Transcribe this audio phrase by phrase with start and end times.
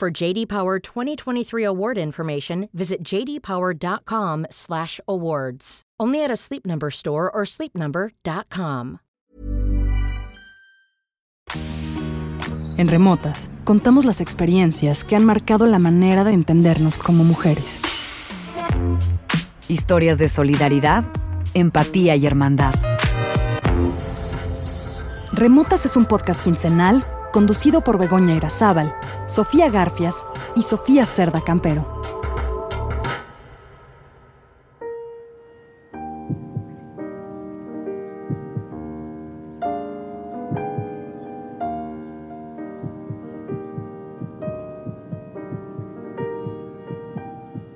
[0.00, 5.82] For JD Power 2023 award information, visit jdpower.com/awards.
[6.00, 9.00] Only at a Sleep Number store or sleepnumber.com.
[12.78, 17.82] En Remotas, contamos las experiencias que han marcado la manera de entendernos como mujeres.
[19.68, 21.04] Historias de solidaridad,
[21.52, 22.72] empatía y hermandad.
[25.32, 28.94] Remotas es un podcast quincenal conducido por Begoña Irazábal,
[29.30, 30.26] Sofía Garfias
[30.56, 31.86] y Sofía Cerda Campero.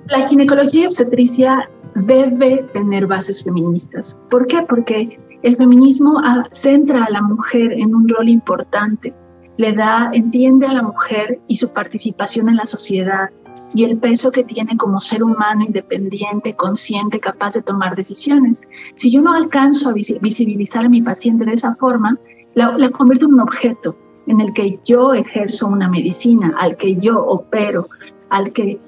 [0.07, 4.17] La ginecología y obstetricia debe tener bases feministas.
[4.29, 4.61] ¿Por qué?
[4.63, 9.13] Porque el feminismo ah, centra a la mujer en un rol importante,
[9.57, 13.29] le da, entiende a la mujer y su participación en la sociedad
[13.73, 18.63] y el peso que tiene como ser humano independiente, consciente, capaz de tomar decisiones.
[18.95, 22.17] Si yo no alcanzo a visibilizar a mi paciente de esa forma,
[22.53, 23.95] la, la convierto en un objeto
[24.27, 27.89] en el que yo ejerzo una medicina, al que yo opero,
[28.29, 28.79] al que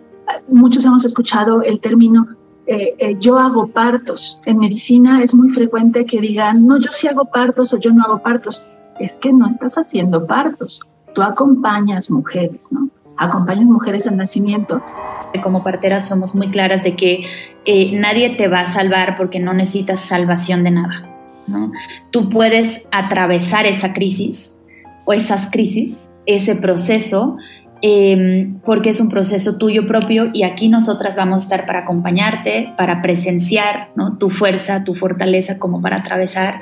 [0.48, 2.28] muchos hemos escuchado el término
[2.68, 4.42] eh, eh, yo hago partos.
[4.46, 8.04] En medicina es muy frecuente que digan, no, yo sí hago partos o yo no
[8.04, 8.68] hago partos.
[9.00, 10.82] Es que no estás haciendo partos.
[11.14, 12.90] Tú acompañas mujeres, ¿no?
[13.18, 14.82] Acompañas mujeres al nacimiento.
[15.44, 17.26] Como parteras somos muy claras de que
[17.66, 21.04] eh, nadie te va a salvar porque no necesitas salvación de nada.
[22.12, 24.56] Tú puedes atravesar esa crisis
[25.06, 27.38] o esas crisis, ese proceso,
[27.82, 32.74] Em, porque es un proceso tuyo propio y aquí nosotras vamos a estar para acompañarte,
[32.76, 33.90] para presenciar
[34.20, 36.60] tu fuerza, tu fortaleza como para atravesar,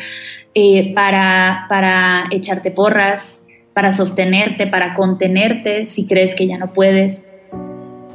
[0.53, 3.40] eh, para, para echarte porras,
[3.74, 7.22] para sostenerte, para contenerte si crees que ya no puedes.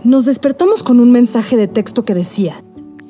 [0.04, 2.62] Nos despertamos con un mensaje de texto que decía,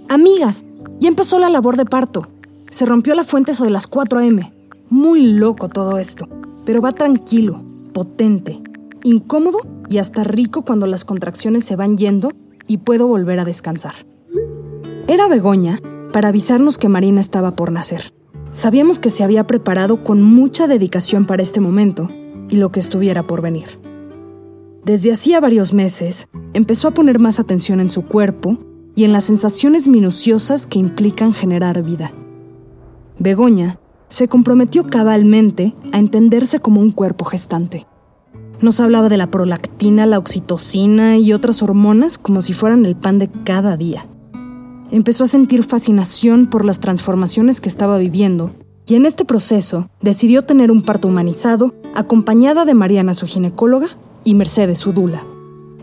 [0.09, 0.67] Amigas,
[0.99, 2.27] ya empezó la labor de parto.
[2.71, 4.53] Se rompió la fuente sobre las 4 a.m.
[4.89, 6.29] Muy loco todo esto,
[6.65, 7.63] pero va tranquilo,
[7.93, 8.61] potente,
[9.05, 12.33] incómodo y hasta rico cuando las contracciones se van yendo
[12.67, 13.95] y puedo volver a descansar.
[15.07, 15.81] Era Begoña
[16.13, 18.13] para avisarnos que Marina estaba por nacer.
[18.53, 22.09] Sabíamos que se había preparado con mucha dedicación para este momento
[22.49, 23.81] y lo que estuviera por venir.
[24.85, 28.59] Desde hacía varios meses, empezó a poner más atención en su cuerpo
[28.95, 32.13] y en las sensaciones minuciosas que implican generar vida.
[33.19, 33.79] Begoña
[34.09, 37.87] se comprometió cabalmente a entenderse como un cuerpo gestante.
[38.63, 43.19] Nos hablaba de la prolactina, la oxitocina y otras hormonas como si fueran el pan
[43.19, 44.07] de cada día.
[44.91, 48.51] Empezó a sentir fascinación por las transformaciones que estaba viviendo
[48.87, 53.89] y en este proceso decidió tener un parto humanizado acompañada de Mariana, su ginecóloga,
[54.25, 55.25] y Mercedes, su dula.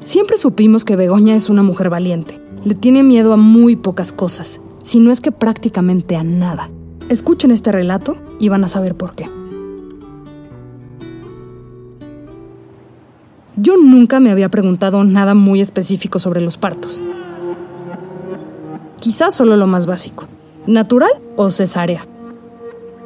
[0.03, 2.39] Siempre supimos que Begoña es una mujer valiente.
[2.63, 6.69] Le tiene miedo a muy pocas cosas, si no es que prácticamente a nada.
[7.09, 9.29] Escuchen este relato y van a saber por qué.
[13.59, 17.01] Yo nunca me había preguntado nada muy específico sobre los partos.
[19.00, 20.28] Quizás solo lo más básico.
[20.68, 22.06] ¿Natural o cesárea?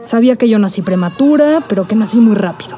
[0.03, 2.77] Sabía que yo nací prematura, pero que nací muy rápido.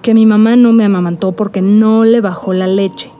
[0.00, 3.10] Que mi mamá no me amamantó porque no le bajó la leche.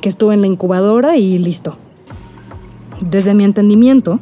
[0.00, 1.76] Que estuve en la incubadora y listo.
[3.00, 4.20] Desde mi entendimiento,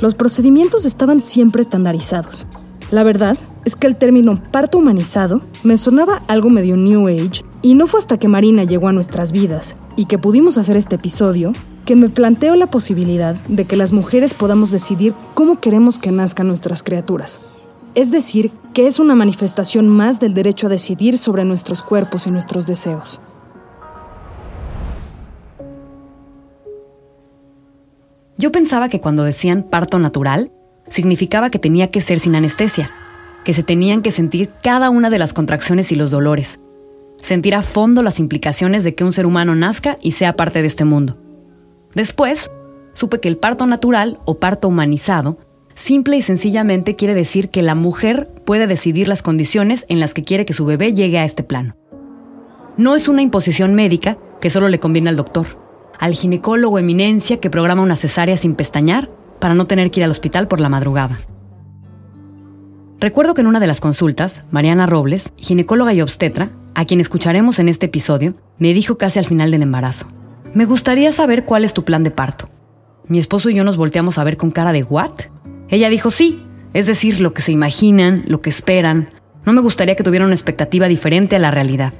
[0.00, 2.46] los procedimientos estaban siempre estandarizados.
[2.90, 7.74] La verdad es que el término parto humanizado me sonaba algo medio New Age y
[7.74, 11.52] no fue hasta que Marina llegó a nuestras vidas y que pudimos hacer este episodio
[11.84, 16.48] que me planteo la posibilidad de que las mujeres podamos decidir cómo queremos que nazcan
[16.48, 17.42] nuestras criaturas.
[17.94, 22.30] Es decir, que es una manifestación más del derecho a decidir sobre nuestros cuerpos y
[22.30, 23.20] nuestros deseos.
[28.38, 30.50] Yo pensaba que cuando decían parto natural,
[30.88, 32.90] significaba que tenía que ser sin anestesia,
[33.44, 36.60] que se tenían que sentir cada una de las contracciones y los dolores,
[37.20, 40.68] sentir a fondo las implicaciones de que un ser humano nazca y sea parte de
[40.68, 41.18] este mundo.
[41.94, 42.50] Después,
[42.92, 45.38] supe que el parto natural o parto humanizado
[45.74, 50.24] simple y sencillamente quiere decir que la mujer puede decidir las condiciones en las que
[50.24, 51.76] quiere que su bebé llegue a este plano.
[52.76, 55.46] No es una imposición médica que solo le conviene al doctor,
[55.98, 60.10] al ginecólogo eminencia que programa una cesárea sin pestañear para no tener que ir al
[60.10, 61.16] hospital por la madrugada.
[63.00, 67.60] Recuerdo que en una de las consultas, Mariana Robles, ginecóloga y obstetra, a quien escucharemos
[67.60, 70.08] en este episodio, me dijo casi al final del embarazo,
[70.52, 72.48] me gustaría saber cuál es tu plan de parto.
[73.06, 75.12] Mi esposo y yo nos volteamos a ver con cara de ¿what?
[75.68, 76.42] Ella dijo sí,
[76.72, 79.10] es decir, lo que se imaginan, lo que esperan.
[79.44, 81.94] No me gustaría que tuviera una expectativa diferente a la realidad.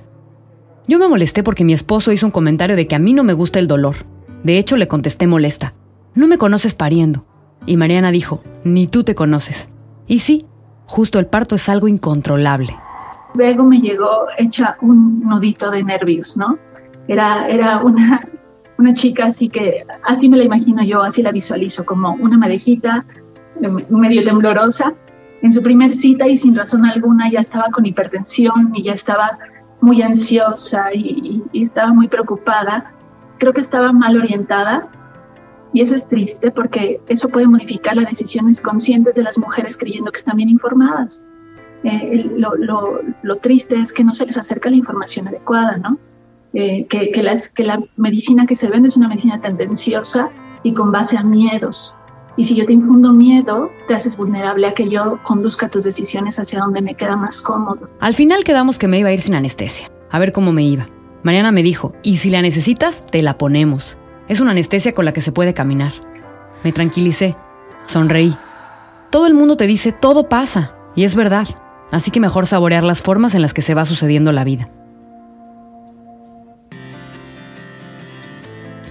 [0.89, 3.35] Yo me molesté porque mi esposo hizo un comentario de que a mí no me
[3.35, 3.97] gusta el dolor.
[4.43, 5.75] De hecho, le contesté molesta.
[6.15, 7.25] No me conoces pariendo.
[7.67, 9.69] Y Mariana dijo, ni tú te conoces.
[10.07, 10.47] Y sí,
[10.89, 12.75] justo el parto es algo incontrolable.
[13.35, 16.59] Luego me llegó hecha un nudito de nervios, ¿no?
[17.07, 18.21] Era, era una,
[18.79, 23.05] una chica así que, así me la imagino yo, así la visualizo, como una madejita
[23.91, 24.95] medio temblorosa.
[25.43, 29.39] En su primer cita y sin razón alguna ya estaba con hipertensión y ya estaba
[29.81, 32.93] muy ansiosa y, estaba muy preocupada.
[33.39, 34.89] Creo que estaba mal orientada
[35.73, 40.11] y eso es triste porque eso puede modificar las decisiones conscientes de las mujeres creyendo
[40.11, 41.27] que están bien informadas.
[41.85, 45.99] Eh, lo, triste es que no se les acerca la información adecuada, ¿no?
[46.55, 47.23] Eh, que, que
[47.65, 50.31] la medicina que se vende es una medicina tendenciosa
[50.63, 51.97] y con base a miedos.
[52.37, 56.39] Y si yo te infundo miedo, te haces vulnerable a que yo conduzca tus decisiones
[56.39, 57.89] hacia donde me queda más cómodo.
[58.01, 60.87] Al final quedamos que me iba a ir sin anestesia, a ver cómo me iba.
[61.25, 63.99] Mariana me dijo, y si la necesitas, te la ponemos.
[64.29, 65.93] Es una anestesia con la que se puede caminar.
[66.63, 67.35] Me tranquilicé,
[67.87, 68.37] sonreí.
[69.11, 71.49] Todo el mundo te dice, todo pasa, y es verdad.
[71.91, 74.67] Así que mejor saborear las formas en las que se va sucediendo la vida.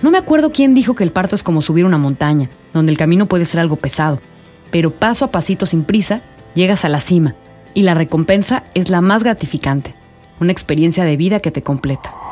[0.02, 2.98] No me acuerdo quién dijo que el parto es como subir una montaña, donde el
[2.98, 4.20] camino puede ser algo pesado,
[4.72, 6.22] pero paso a pasito sin prisa
[6.56, 7.36] llegas a la cima
[7.74, 9.94] y la recompensa es la más gratificante,
[10.40, 12.27] una experiencia de vida que te completa.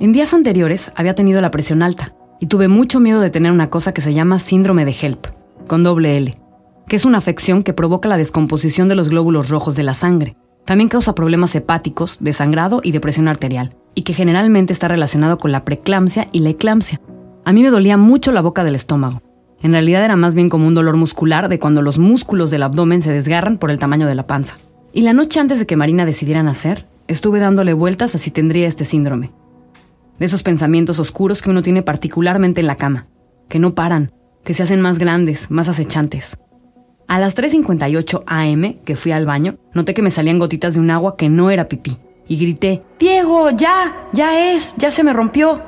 [0.00, 3.68] En días anteriores había tenido la presión alta y tuve mucho miedo de tener una
[3.68, 5.26] cosa que se llama síndrome de HELP,
[5.66, 6.34] con doble L,
[6.88, 10.38] que es una afección que provoca la descomposición de los glóbulos rojos de la sangre.
[10.64, 15.36] También causa problemas hepáticos, de sangrado y de presión arterial, y que generalmente está relacionado
[15.36, 16.98] con la preeclampsia y la eclampsia.
[17.44, 19.20] A mí me dolía mucho la boca del estómago.
[19.60, 23.02] En realidad era más bien como un dolor muscular de cuando los músculos del abdomen
[23.02, 24.56] se desgarran por el tamaño de la panza.
[24.94, 28.66] Y la noche antes de que Marina decidiera nacer, estuve dándole vueltas a si tendría
[28.66, 29.28] este síndrome.
[30.20, 33.08] De esos pensamientos oscuros que uno tiene particularmente en la cama,
[33.48, 34.12] que no paran,
[34.44, 36.36] que se hacen más grandes, más acechantes.
[37.08, 40.90] A las 3.58 am, que fui al baño, noté que me salían gotitas de un
[40.92, 41.96] agua que no era pipí
[42.28, 45.62] y grité, Diego, ya, ya es, ya se me rompió.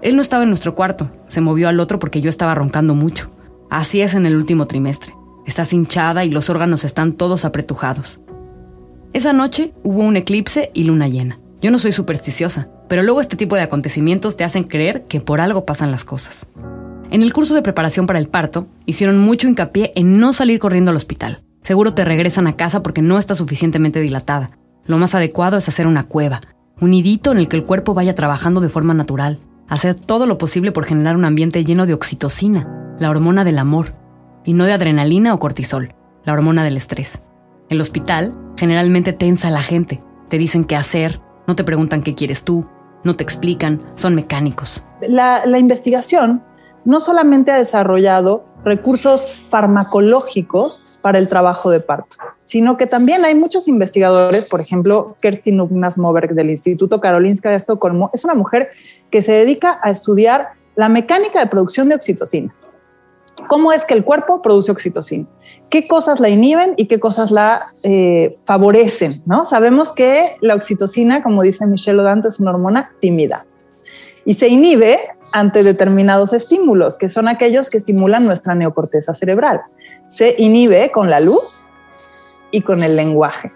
[0.00, 3.26] Él no estaba en nuestro cuarto, se movió al otro porque yo estaba roncando mucho.
[3.68, 5.12] Así es en el último trimestre.
[5.44, 8.20] Estás hinchada y los órganos están todos apretujados.
[9.12, 11.40] Esa noche hubo un eclipse y luna llena.
[11.60, 15.40] Yo no soy supersticiosa, pero luego este tipo de acontecimientos te hacen creer que por
[15.40, 16.46] algo pasan las cosas.
[17.10, 20.90] En el curso de preparación para el parto, hicieron mucho hincapié en no salir corriendo
[20.90, 21.42] al hospital.
[21.62, 24.50] Seguro te regresan a casa porque no está suficientemente dilatada.
[24.84, 26.40] Lo más adecuado es hacer una cueva,
[26.80, 29.38] un nidito en el que el cuerpo vaya trabajando de forma natural,
[29.68, 33.94] hacer todo lo posible por generar un ambiente lleno de oxitocina, la hormona del amor,
[34.44, 35.94] y no de adrenalina o cortisol,
[36.24, 37.22] la hormona del estrés.
[37.68, 42.14] El hospital generalmente tensa a la gente, te dicen qué hacer, no te preguntan qué
[42.14, 42.66] quieres tú,
[43.08, 44.84] no te explican, son mecánicos.
[45.00, 46.42] La, investigación
[46.84, 53.34] no solamente ha desarrollado recursos farmacológicos para el trabajo de parto, sino que también hay
[53.34, 58.68] muchos investigadores, por ejemplo, Kerstin Ugnas Moberg del Instituto Karolinska de Estocolmo, es una mujer
[59.10, 62.54] que se dedica a estudiar la mecánica de producción de oxitocina.
[63.46, 65.26] ¿Cómo es que el cuerpo produce oxitocina?
[65.70, 69.22] ¿Qué cosas la inhiben y qué cosas la eh, favorecen?
[69.26, 69.46] ¿no?
[69.46, 73.44] Sabemos que la oxitocina, como dice Michelle Odante, es una hormona tímida
[74.24, 74.98] y se inhibe
[75.32, 79.60] ante determinados estímulos, que son aquellos que estimulan nuestra neocorteza cerebral.
[80.06, 81.68] Se inhibe con la luz,
[82.50, 83.50] y con el lenguaje.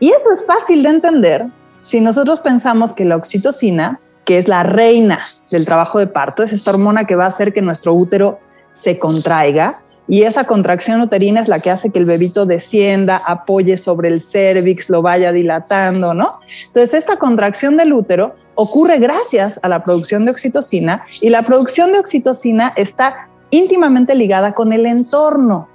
[0.00, 1.46] Y eso es fácil de entender
[1.82, 6.52] si nosotros pensamos que la oxitocina, que es la reina del trabajo de parto, es
[6.52, 8.38] esta hormona que va a hacer que nuestro útero
[8.78, 13.76] se contraiga y esa contracción uterina es la que hace que el bebito descienda, apoye
[13.76, 16.40] sobre el cervix, lo vaya dilatando, ¿no?
[16.68, 21.92] Entonces, esta contracción del útero ocurre gracias a la producción de oxitocina y la producción
[21.92, 25.68] de oxitocina está íntimamente ligada con el entorno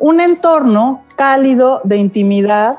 [0.00, 2.78] un entorno cálido de intimidad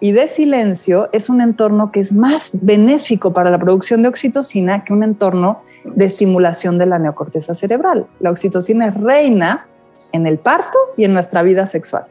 [0.00, 4.84] y de silencio es un entorno que es más benéfico para la producción de oxitocina
[4.84, 5.62] que un entorno
[5.94, 8.06] de estimulación de la neocorteza cerebral.
[8.20, 9.66] La oxitocina es reina
[10.12, 12.06] en el parto y en nuestra vida sexual.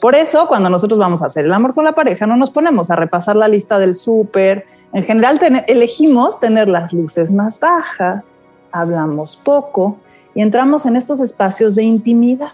[0.00, 2.90] Por eso, cuando nosotros vamos a hacer el amor con la pareja, no nos ponemos
[2.90, 4.64] a repasar la lista del súper.
[4.92, 8.36] En general, elegimos tener las luces más bajas,
[8.70, 9.98] hablamos poco
[10.34, 12.52] y entramos en estos espacios de intimidad.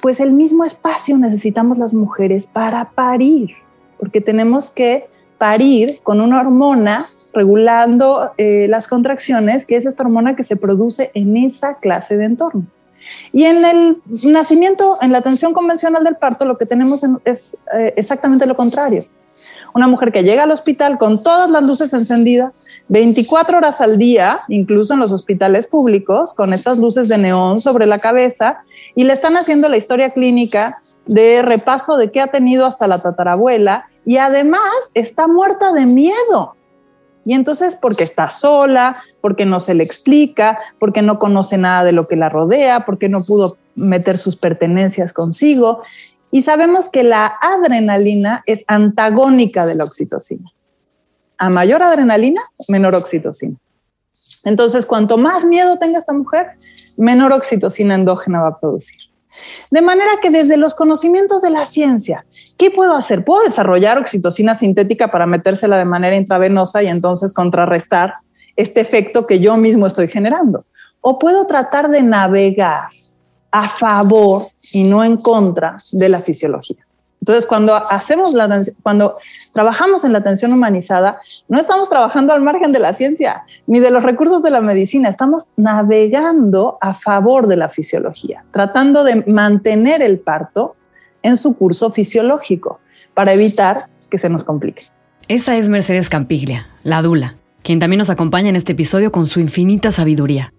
[0.00, 3.50] Pues el mismo espacio necesitamos las mujeres para parir,
[3.98, 10.36] porque tenemos que parir con una hormona regulando eh, las contracciones, que es esta hormona
[10.36, 12.66] que se produce en esa clase de entorno.
[13.32, 17.94] Y en el nacimiento, en la atención convencional del parto, lo que tenemos es eh,
[17.96, 19.06] exactamente lo contrario.
[19.72, 24.40] Una mujer que llega al hospital con todas las luces encendidas, 24 horas al día,
[24.48, 28.64] incluso en los hospitales públicos, con estas luces de neón sobre la cabeza,
[28.96, 32.98] y le están haciendo la historia clínica de repaso de qué ha tenido hasta la
[32.98, 36.56] tatarabuela, y además está muerta de miedo
[37.30, 41.92] y entonces, porque está sola, porque no se le explica, porque no conoce nada de
[41.92, 45.80] lo que la rodea, porque no pudo meter sus pertenencias consigo.
[46.32, 50.50] Y sabemos que la adrenalina es antagónica de la oxitocina.
[51.38, 53.56] A mayor adrenalina, menor oxitocina.
[54.42, 56.48] Entonces, cuanto más miedo tenga esta mujer,
[56.96, 58.98] menor oxitocina endógena va a producir.
[59.70, 62.24] De manera que desde los conocimientos de la ciencia,
[62.58, 63.24] ¿qué puedo hacer?
[63.24, 68.14] Puedo desarrollar oxitocina sintética para metérsela de manera intravenosa y entonces contrarrestar
[68.56, 70.64] este efecto que yo mismo estoy generando.
[71.00, 72.88] O puedo tratar de navegar
[73.50, 76.86] a favor y no en contra de la fisiología.
[77.20, 79.18] Entonces, cuando hacemos la cuando
[79.52, 83.90] trabajamos en la atención humanizada, no estamos trabajando al margen de la ciencia ni de
[83.90, 90.02] los recursos de la medicina, estamos navegando a favor de la fisiología, tratando de mantener
[90.02, 90.76] el parto
[91.22, 92.80] en su curso fisiológico
[93.12, 94.84] para evitar que se nos complique.
[95.28, 99.40] Esa es Mercedes Campiglia, la Dula, quien también nos acompaña en este episodio con su
[99.40, 100.52] infinita sabiduría.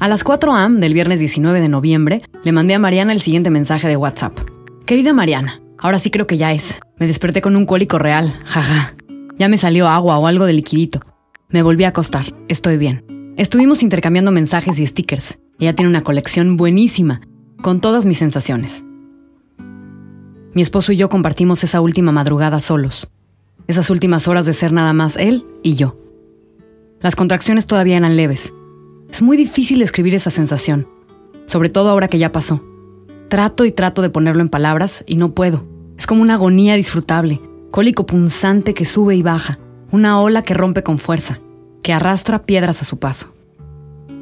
[0.00, 3.50] A las 4 am del viernes 19 de noviembre, le mandé a Mariana el siguiente
[3.50, 4.36] mensaje de WhatsApp.
[4.86, 6.80] Querida Mariana, ahora sí creo que ya es.
[6.98, 8.94] Me desperté con un cólico real, jaja.
[9.38, 11.00] Ya me salió agua o algo de liquidito.
[11.48, 13.34] Me volví a acostar, estoy bien.
[13.36, 15.38] Estuvimos intercambiando mensajes y stickers.
[15.60, 17.20] Ella tiene una colección buenísima,
[17.62, 18.84] con todas mis sensaciones.
[20.52, 23.08] Mi esposo y yo compartimos esa última madrugada solos.
[23.68, 25.96] Esas últimas horas de ser nada más él y yo.
[27.00, 28.52] Las contracciones todavía eran leves.
[29.10, 30.88] Es muy difícil describir esa sensación,
[31.46, 32.60] sobre todo ahora que ya pasó.
[33.32, 35.64] Trato y trato de ponerlo en palabras y no puedo.
[35.96, 39.58] Es como una agonía disfrutable, cólico punzante que sube y baja,
[39.90, 41.40] una ola que rompe con fuerza,
[41.82, 43.32] que arrastra piedras a su paso.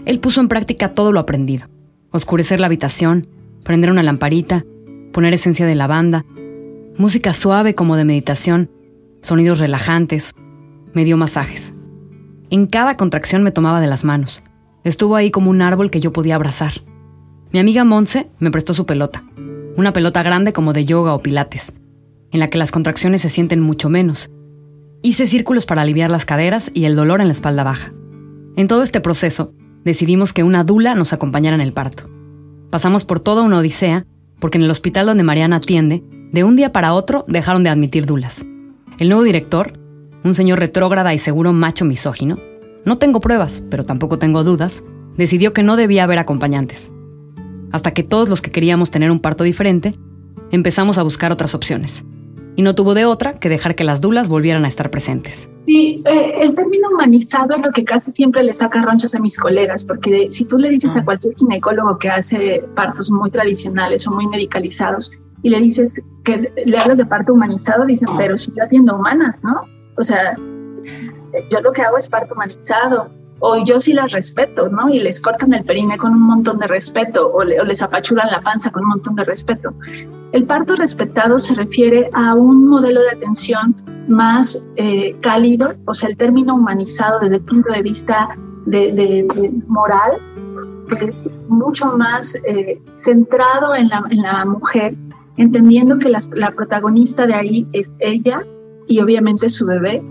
[0.04, 1.66] Él puso en práctica todo lo aprendido.
[2.12, 3.26] Oscurecer la habitación,
[3.64, 4.64] prender una lamparita,
[5.10, 6.24] poner esencia de lavanda,
[6.96, 8.70] música suave como de meditación,
[9.22, 10.36] sonidos relajantes,
[10.94, 11.72] me dio masajes.
[12.48, 14.44] En cada contracción me tomaba de las manos.
[14.84, 16.74] Estuvo ahí como un árbol que yo podía abrazar.
[17.52, 19.24] Mi amiga Monse me prestó su pelota,
[19.76, 21.72] una pelota grande como de yoga o pilates,
[22.30, 24.30] en la que las contracciones se sienten mucho menos.
[25.02, 27.92] Hice círculos para aliviar las caderas y el dolor en la espalda baja.
[28.56, 29.52] En todo este proceso,
[29.84, 32.04] decidimos que una dula nos acompañara en el parto.
[32.70, 34.06] Pasamos por toda una odisea,
[34.38, 38.06] porque en el hospital donde Mariana atiende, de un día para otro dejaron de admitir
[38.06, 38.44] dulas.
[39.00, 39.72] El nuevo director,
[40.22, 42.38] un señor retrógrada y seguro macho misógino,
[42.84, 44.84] no tengo pruebas, pero tampoco tengo dudas,
[45.16, 46.92] decidió que no debía haber acompañantes
[47.72, 49.94] hasta que todos los que queríamos tener un parto diferente,
[50.50, 52.04] empezamos a buscar otras opciones.
[52.56, 55.48] Y no tuvo de otra que dejar que las dulas volvieran a estar presentes.
[55.66, 59.38] Sí, eh, el término humanizado es lo que casi siempre le saca ronchas a mis
[59.38, 61.04] colegas, porque si tú le dices a ah.
[61.04, 65.12] cualquier ginecólogo que hace partos muy tradicionales o muy medicalizados
[65.42, 69.42] y le dices que le hablas de parto humanizado, dicen, pero si yo atiendo humanas,
[69.44, 69.60] ¿no?
[69.96, 70.34] O sea,
[71.50, 73.10] yo lo que hago es parto humanizado
[73.40, 74.88] o yo sí las respeto, ¿no?
[74.88, 78.70] Y les cortan el perine con un montón de respeto o, les apachuran la panza
[78.70, 79.74] con un montón de respeto.
[80.32, 83.74] El parto respetado se refiere a un modelo de atención
[84.08, 89.26] más eh, cálido, o sea, el término humanizado desde el punto de vista de,
[89.66, 90.12] moral,
[91.00, 94.94] es mucho más eh, centrado en la, en la, mujer,
[95.36, 98.44] entendiendo que la, la protagonista de ahí es ella
[98.86, 100.02] y obviamente su bebé,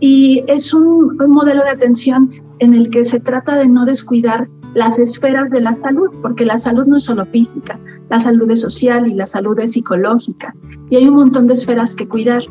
[0.00, 4.48] y es un, un, modelo de atención en el que se trata de no descuidar
[4.74, 7.78] las esferas de la salud, porque la salud no es solo física,
[8.10, 10.54] la salud es social y la salud es psicológica,
[10.90, 12.42] y hay un montón de esferas que cuidar.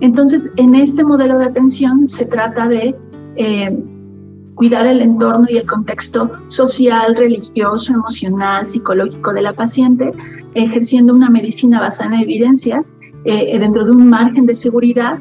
[0.00, 2.94] Entonces, en este modelo de atención se trata de
[3.36, 3.78] eh,
[4.54, 10.10] cuidar el entorno y el contexto social, religioso, emocional, psicológico de la paciente,
[10.54, 15.18] ejerciendo una medicina basada en evidencias eh, dentro de un margen de seguridad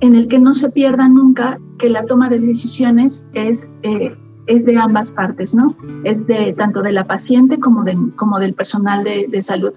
[0.00, 4.64] en el que no se pierda nunca que la toma de decisiones es, eh, es
[4.64, 5.76] de ambas partes, ¿no?
[6.04, 9.74] Es de tanto de la paciente como, de, como del personal de, de salud.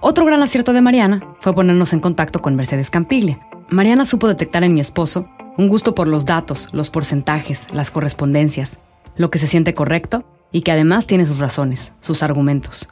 [0.00, 3.38] Otro gran acierto de Mariana fue ponernos en contacto con Mercedes Campiglia.
[3.68, 8.78] Mariana supo detectar en mi esposo un gusto por los datos, los porcentajes, las correspondencias,
[9.16, 12.88] lo que se siente correcto y que además tiene sus razones, sus argumentos.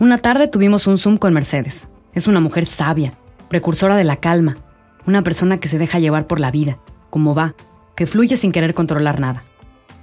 [0.00, 1.88] Una tarde tuvimos un Zoom con Mercedes.
[2.12, 3.14] Es una mujer sabia,
[3.48, 4.58] precursora de la calma,
[5.06, 6.78] una persona que se deja llevar por la vida,
[7.10, 7.54] como va,
[7.94, 9.42] que fluye sin querer controlar nada.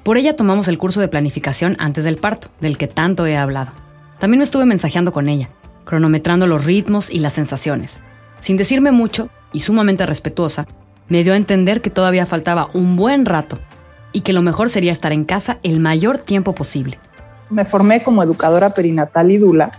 [0.03, 3.71] Por ella tomamos el curso de planificación antes del parto, del que tanto he hablado.
[4.19, 5.49] También me estuve mensajeando con ella,
[5.85, 8.01] cronometrando los ritmos y las sensaciones.
[8.39, 10.67] Sin decirme mucho, y sumamente respetuosa,
[11.07, 13.59] me dio a entender que todavía faltaba un buen rato
[14.11, 16.99] y que lo mejor sería estar en casa el mayor tiempo posible.
[17.49, 19.71] Me formé como educadora perinatal y dula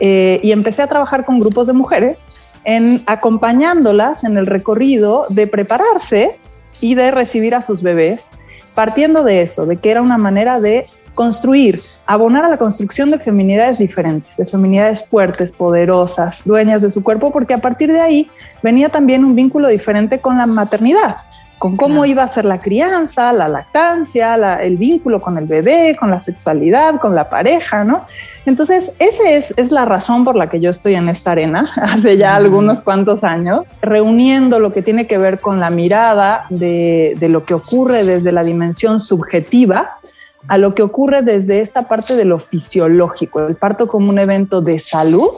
[0.00, 2.26] eh, y empecé a trabajar con grupos de mujeres
[2.64, 6.38] en acompañándolas en el recorrido de prepararse
[6.80, 8.30] y de recibir a sus bebés,
[8.74, 13.18] partiendo de eso, de que era una manera de construir, abonar a la construcción de
[13.18, 18.30] feminidades diferentes, de feminidades fuertes, poderosas, dueñas de su cuerpo, porque a partir de ahí
[18.62, 21.16] venía también un vínculo diferente con la maternidad,
[21.58, 26.10] con cómo iba a ser la crianza, la lactancia, el vínculo con el bebé, con
[26.10, 28.06] la sexualidad, con la pareja, ¿no?
[28.46, 32.16] Entonces, esa es, es, la razón por la que yo estoy en esta arena hace
[32.16, 37.28] ya algunos cuantos años, reuniendo lo que tiene que ver con la mirada de, de
[37.28, 39.98] lo que ocurre desde la dimensión subjetiva
[40.48, 44.60] a lo que ocurre desde esta parte de lo fisiológico, el parto como un evento
[44.60, 45.30] de salud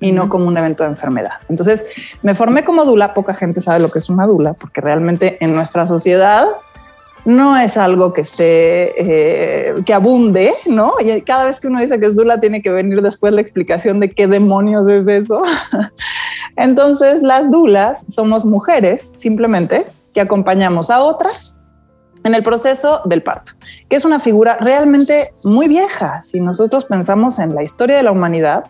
[0.00, 1.32] y no como un evento de enfermedad.
[1.48, 1.86] Entonces,
[2.22, 5.54] me formé como dula, poca gente sabe lo que es una dula, porque realmente en
[5.54, 6.46] nuestra sociedad
[7.24, 10.94] no es algo que esté, eh, que abunde, ¿no?
[11.00, 14.00] Y cada vez que uno dice que es dula, tiene que venir después la explicación
[14.00, 15.42] de qué demonios es eso.
[16.56, 19.84] Entonces, las dulas somos mujeres, simplemente,
[20.14, 21.57] que acompañamos a otras
[22.24, 23.52] en el proceso del parto,
[23.88, 26.20] que es una figura realmente muy vieja.
[26.22, 28.64] Si nosotros pensamos en la historia de la humanidad,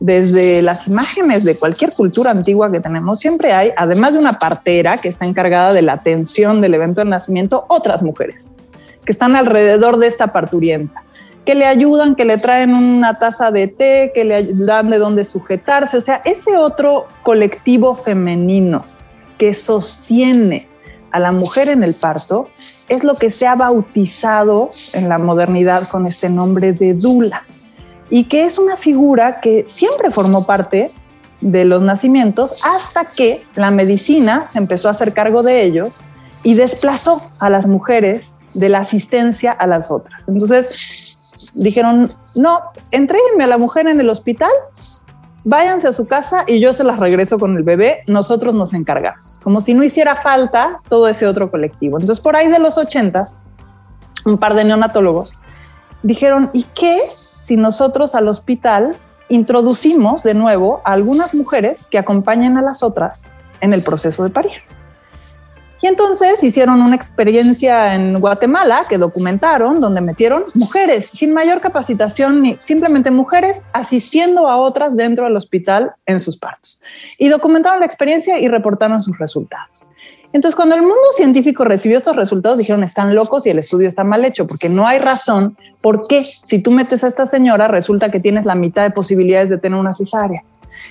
[0.00, 4.98] desde las imágenes de cualquier cultura antigua que tenemos, siempre hay, además de una partera
[4.98, 8.48] que está encargada de la atención del evento de nacimiento, otras mujeres
[9.04, 11.02] que están alrededor de esta parturienta,
[11.46, 15.24] que le ayudan, que le traen una taza de té, que le dan de dónde
[15.24, 18.84] sujetarse, o sea, ese otro colectivo femenino
[19.38, 20.67] que sostiene
[21.10, 22.48] a la mujer en el parto
[22.88, 27.44] es lo que se ha bautizado en la modernidad con este nombre de dula
[28.10, 30.92] y que es una figura que siempre formó parte
[31.40, 36.02] de los nacimientos hasta que la medicina se empezó a hacer cargo de ellos
[36.42, 40.22] y desplazó a las mujeres de la asistencia a las otras.
[40.26, 41.16] Entonces
[41.54, 44.50] dijeron, no, entréguenme a la mujer en el hospital,
[45.44, 49.40] váyanse a su casa y yo se las regreso con el bebé, nosotros nos encargamos,
[49.42, 51.98] como si no hiciera falta todo ese otro colectivo.
[51.98, 53.36] Entonces por ahí de los ochentas,
[54.24, 55.38] un par de neonatólogos
[56.02, 56.98] dijeron, ¿y qué
[57.38, 58.96] si nosotros al hospital
[59.28, 63.28] introducimos de nuevo a algunas mujeres que acompañan a las otras
[63.60, 64.52] en el proceso de parir.
[65.80, 72.42] Y entonces hicieron una experiencia en Guatemala que documentaron, donde metieron mujeres sin mayor capacitación,
[72.42, 76.80] ni simplemente mujeres asistiendo a otras dentro del hospital en sus partos.
[77.16, 79.84] Y documentaron la experiencia y reportaron sus resultados.
[80.32, 84.04] Entonces, cuando el mundo científico recibió estos resultados, dijeron, están locos y el estudio está
[84.04, 88.10] mal hecho, porque no hay razón por qué si tú metes a esta señora, resulta
[88.10, 90.42] que tienes la mitad de posibilidades de tener una cesárea,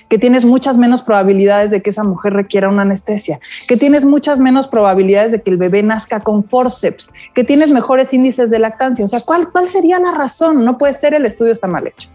[0.08, 4.40] que tienes muchas menos probabilidades de que esa mujer requiera una anestesia, que tienes muchas
[4.40, 9.04] menos probabilidades de que el bebé nazca con forceps, que tienes mejores índices de lactancia.
[9.04, 10.64] O sea, ¿cuál, cuál sería la razón?
[10.64, 12.08] No puede ser, el estudio está mal hecho.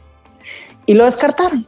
[0.85, 1.67] Y lo descartaron.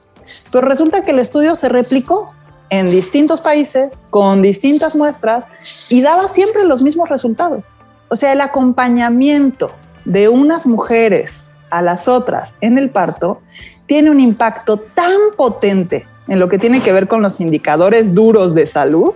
[0.52, 2.34] Pero resulta que el estudio se replicó
[2.70, 5.46] en distintos países, con distintas muestras,
[5.90, 7.64] y daba siempre los mismos resultados.
[8.10, 9.72] O sea, el acompañamiento
[10.04, 13.42] de unas mujeres a las otras en el parto
[13.88, 18.56] tiene un impacto tan potente en lo que tiene que ver con los indicadores duros
[18.56, 19.14] de salud,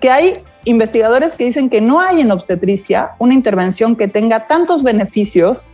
[0.00, 4.82] que hay investigadores que dicen que no hay en obstetricia una intervención que tenga tantos
[4.82, 5.68] beneficios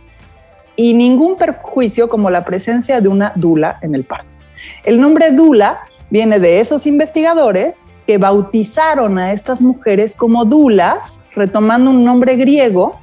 [0.75, 4.37] y ningún perjuicio como la presencia de una dula en el parto.
[4.85, 11.91] El nombre dula viene de esos investigadores que bautizaron a estas mujeres como dulas, retomando
[11.91, 12.99] un nombre griego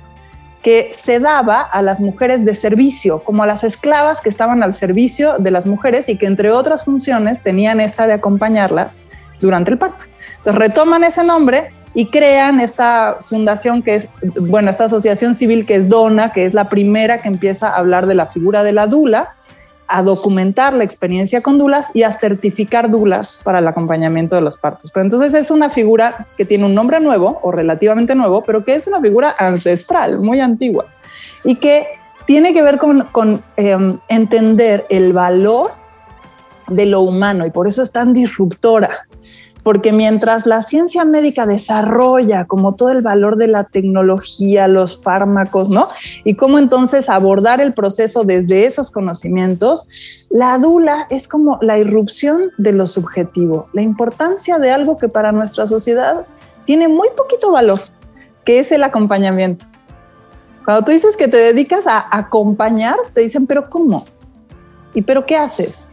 [0.62, 4.74] que se daba a las mujeres de servicio, como a las esclavas que estaban al
[4.74, 8.98] servicio de las mujeres y que entre otras funciones tenían esta de acompañarlas
[9.40, 10.04] durante el parto.
[10.38, 14.08] Entonces retoman ese nombre y crean esta fundación que es,
[14.40, 18.06] bueno, esta asociación civil que es DONA, que es la primera que empieza a hablar
[18.06, 19.34] de la figura de la dula
[19.90, 24.56] a documentar la experiencia con dulas y a certificar dulas para el acompañamiento de los
[24.56, 24.92] partos.
[24.92, 28.76] Pero entonces es una figura que tiene un nombre nuevo o relativamente nuevo, pero que
[28.76, 30.86] es una figura ancestral, muy antigua,
[31.42, 31.88] y que
[32.24, 35.72] tiene que ver con, em, entender el valor
[36.68, 39.06] de lo humano y por eso es tan disruptora
[39.62, 45.68] porque mientras la ciencia médica desarrolla como todo el valor de la tecnología, los fármacos,
[45.68, 45.88] ¿no?
[46.24, 49.86] Y cómo entonces abordar el proceso desde esos conocimientos,
[50.30, 55.32] la dula es como la irrupción de lo subjetivo, la importancia de algo que para
[55.32, 56.26] nuestra sociedad
[56.64, 57.80] tiene muy poquito valor,
[58.44, 59.66] que es el acompañamiento.
[60.64, 64.04] Cuando tú dices que te dedicas a acompañar, te dicen, pero ¿cómo?
[64.94, 65.86] ¿Y pero qué haces?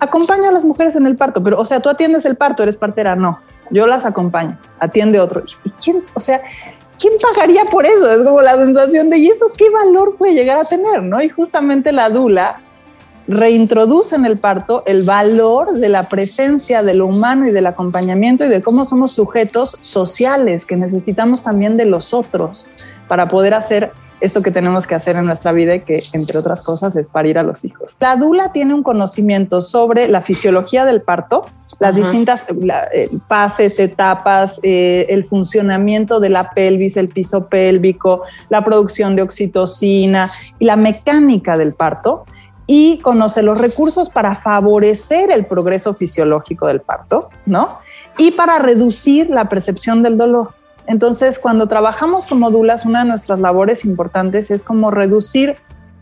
[0.00, 2.76] Acompaño a las mujeres en el parto, pero, o sea, tú atiendes el parto, eres
[2.76, 5.44] partera, no, yo las acompaño, atiende otro.
[5.64, 6.42] ¿Y quién, o sea,
[6.98, 8.10] quién pagaría por eso?
[8.10, 11.02] Es como la sensación de, ¿y eso qué valor puede llegar a tener?
[11.02, 11.20] ¿no?
[11.22, 12.60] Y justamente la dula
[13.28, 18.44] reintroduce en el parto el valor de la presencia de lo humano y del acompañamiento
[18.44, 22.68] y de cómo somos sujetos sociales que necesitamos también de los otros
[23.06, 26.62] para poder hacer esto que tenemos que hacer en nuestra vida y que, entre otras
[26.62, 27.96] cosas, es parir a los hijos.
[28.00, 31.46] La dula tiene un conocimiento sobre la fisiología del parto,
[31.78, 32.46] las distintas
[32.92, 39.22] eh, fases, etapas, eh, el funcionamiento de la pelvis, el piso pélvico, la producción de
[39.22, 42.24] oxitocina y la mecánica del parto
[42.72, 47.80] y conoce los recursos para favorecer el progreso fisiológico del parto, ¿no?
[48.16, 50.59] Y para reducir la percepción del dolor.
[50.86, 55.56] Entonces, cuando trabajamos como dulas, una de nuestras labores importantes es como reducir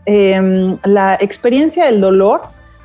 [0.05, 2.41] em, la experiencia del dolor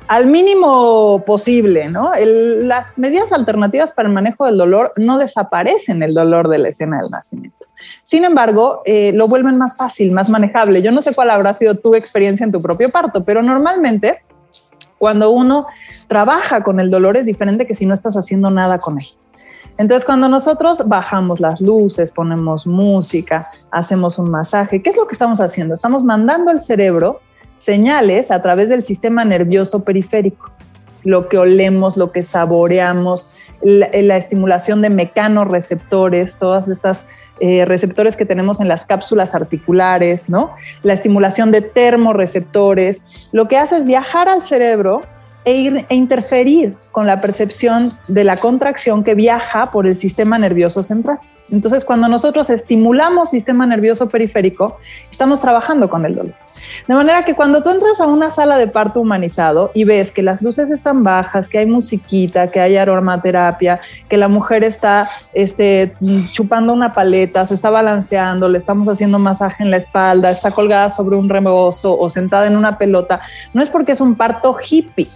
[0.07, 2.11] al mínimo posible, ¿no?
[2.15, 7.01] las medidas alternativas para el manejo del dolor no desaparecen el dolor de la escena
[7.01, 7.65] del nacimiento.
[8.03, 10.81] Sin embargo, eh, lo vuelven más fácil, más manejable.
[10.81, 14.19] Yo no sé cuál habrá sido tu experiencia en tu propio parto, pero normalmente
[14.97, 15.67] cuando uno
[16.07, 19.05] trabaja con el dolor es diferente que si no estás haciendo nada con él.
[19.77, 25.13] Entonces, cuando nosotros bajamos las luces, ponemos música, hacemos un masaje, ¿qué es lo que
[25.13, 25.73] estamos haciendo?
[25.73, 27.19] Estamos mandando al cerebro
[27.57, 30.51] señales a través del sistema nervioso periférico,
[31.03, 33.29] lo que olemos, lo que saboreamos,
[33.61, 37.07] la, estimulación de mecanorreceptores, todas estas
[37.39, 40.51] eh, receptores que tenemos en las cápsulas articulares, ¿no?
[40.83, 45.01] La estimulación de termorreceptores, lo que hace es viajar al cerebro
[45.45, 50.83] e, e interferir con la percepción de la contracción que viaja por el sistema nervioso
[50.83, 51.19] central.
[51.51, 54.77] Entonces, cuando nosotros estimulamos sistema nervioso periférico,
[55.11, 56.33] estamos trabajando con el dolor.
[56.87, 60.23] De manera que cuando tú entras a una sala de parto humanizado y ves que
[60.23, 63.79] las luces están bajas, que hay musiquita, que hay aromaterapia,
[64.09, 65.93] que la mujer está este,
[66.31, 70.89] chupando una paleta, se está balanceando, le estamos haciendo masaje en la espalda, está colgada
[70.89, 73.21] sobre un rebozo o sentada en una pelota,
[73.53, 75.09] no es porque es un parto hippie,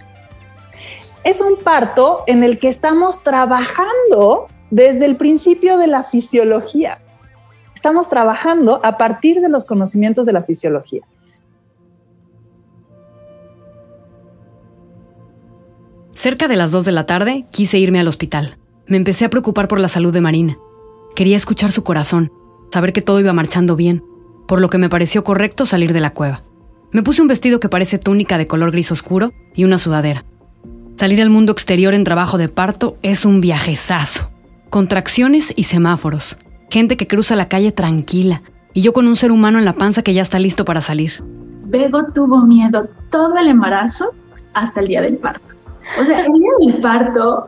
[1.24, 6.98] es un parto en el que estamos trabajando desde el principio de la fisiología.
[7.74, 11.02] Estamos trabajando a partir de los conocimientos de la fisiología.
[16.14, 18.58] Cerca de las 2 de la tarde quise irme al hospital.
[18.86, 20.58] Me empecé a preocupar por la salud de Marina.
[21.14, 22.32] Quería escuchar su corazón,
[22.72, 24.04] saber que todo iba marchando bien,
[24.46, 26.44] por lo que me pareció correcto salir de la cueva.
[26.92, 30.24] Me puse un vestido que parece túnica de color gris oscuro y una sudadera.
[31.00, 34.30] Salir al mundo exterior en trabajo de parto es un viajezazo.
[34.68, 36.36] Contracciones y semáforos.
[36.68, 38.42] Gente que cruza la calle tranquila.
[38.74, 41.12] Y yo con un ser humano en la panza que ya está listo para salir.
[41.64, 44.10] Bego tuvo miedo todo el embarazo
[44.52, 45.54] hasta el día del parto.
[45.98, 47.46] O sea, el día del parto,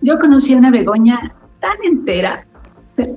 [0.00, 1.18] yo conocí a una Begoña
[1.60, 2.46] tan entera,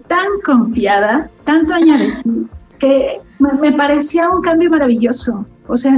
[0.10, 5.46] tan confiada, tanto añadecida, que me parecía un cambio maravilloso.
[5.70, 5.98] O sea,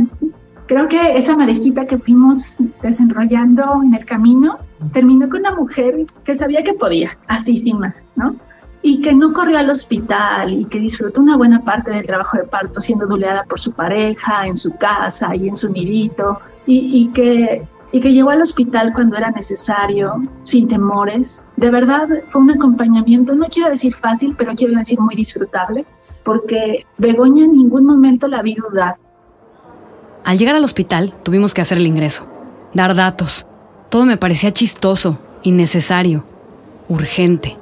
[0.71, 4.57] creo que esa madejita que fuimos desenrollando en el camino
[4.93, 8.37] terminó con una mujer que sabía que podía, así sin más, ¿no?
[8.81, 12.45] Y que no corrió al hospital y que disfrutó una buena parte del trabajo de
[12.45, 17.67] parto siendo duleada por su pareja, en su casa y en su nidito, y, que
[17.91, 21.49] y que llegó al hospital cuando era necesario, sin temores.
[21.57, 25.85] De verdad fue un acompañamiento, no quiero decir fácil, pero quiero decir muy disfrutable,
[26.23, 28.95] porque Begoña en ningún momento la vi dudar.
[30.23, 32.27] Al llegar al hospital tuvimos que hacer el ingreso,
[32.73, 33.45] dar datos.
[33.89, 36.23] Todo me parecía chistoso, innecesario,
[36.87, 37.57] urgente.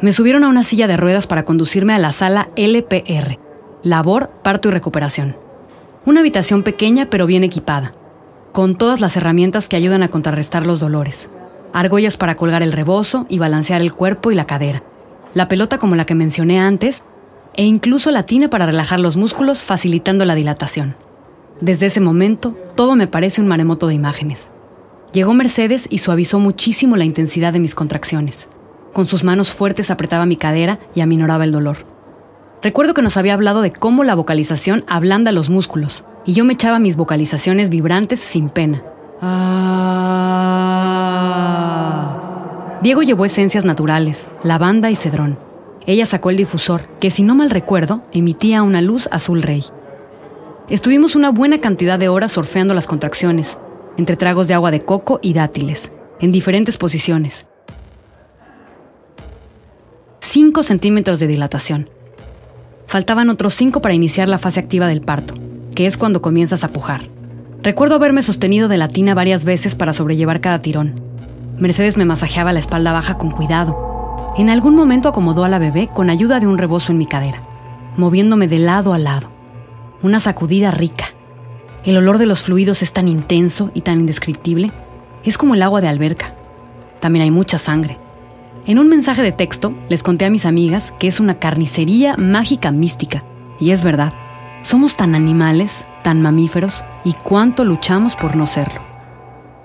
[0.00, 3.38] Me subieron a una silla de ruedas para conducirme a la sala LPR,
[3.82, 5.36] Labor, Parto y Recuperación.
[6.04, 7.94] Una habitación pequeña pero bien equipada,
[8.52, 11.30] con todas las herramientas que ayudan a contrarrestar los dolores.
[11.72, 14.82] Argollas para colgar el rebozo y balancear el cuerpo y la cadera.
[15.32, 17.02] La pelota como la que mencioné antes,
[17.54, 20.96] e incluso la tina para relajar los músculos facilitando la dilatación.
[21.64, 24.48] Desde ese momento, todo me parece un maremoto de imágenes.
[25.14, 28.48] Llegó Mercedes y suavizó muchísimo la intensidad de mis contracciones.
[28.92, 31.78] Con sus manos fuertes apretaba mi cadera y aminoraba el dolor.
[32.62, 36.52] Recuerdo que nos había hablado de cómo la vocalización ablanda los músculos, y yo me
[36.52, 38.82] echaba mis vocalizaciones vibrantes sin pena.
[42.82, 45.38] Diego llevó esencias naturales, lavanda y cedrón.
[45.86, 49.64] Ella sacó el difusor, que si no mal recuerdo, emitía una luz azul rey.
[50.70, 53.58] Estuvimos una buena cantidad de horas surfeando las contracciones,
[53.98, 57.46] entre tragos de agua de coco y dátiles, en diferentes posiciones.
[60.20, 61.90] 5 centímetros de dilatación.
[62.86, 65.34] Faltaban otros 5 para iniciar la fase activa del parto,
[65.74, 67.10] que es cuando comienzas a pujar.
[67.62, 70.98] Recuerdo haberme sostenido de la tina varias veces para sobrellevar cada tirón.
[71.58, 74.32] Mercedes me masajeaba la espalda baja con cuidado.
[74.38, 77.42] En algún momento acomodó a la bebé con ayuda de un rebozo en mi cadera,
[77.98, 79.33] moviéndome de lado a lado.
[80.04, 81.06] Una sacudida rica.
[81.82, 84.70] El olor de los fluidos es tan intenso y tan indescriptible.
[85.24, 86.34] Es como el agua de alberca.
[87.00, 87.96] También hay mucha sangre.
[88.66, 92.70] En un mensaje de texto les conté a mis amigas que es una carnicería mágica
[92.70, 93.24] mística.
[93.58, 94.12] Y es verdad.
[94.60, 98.82] Somos tan animales, tan mamíferos, y cuánto luchamos por no serlo.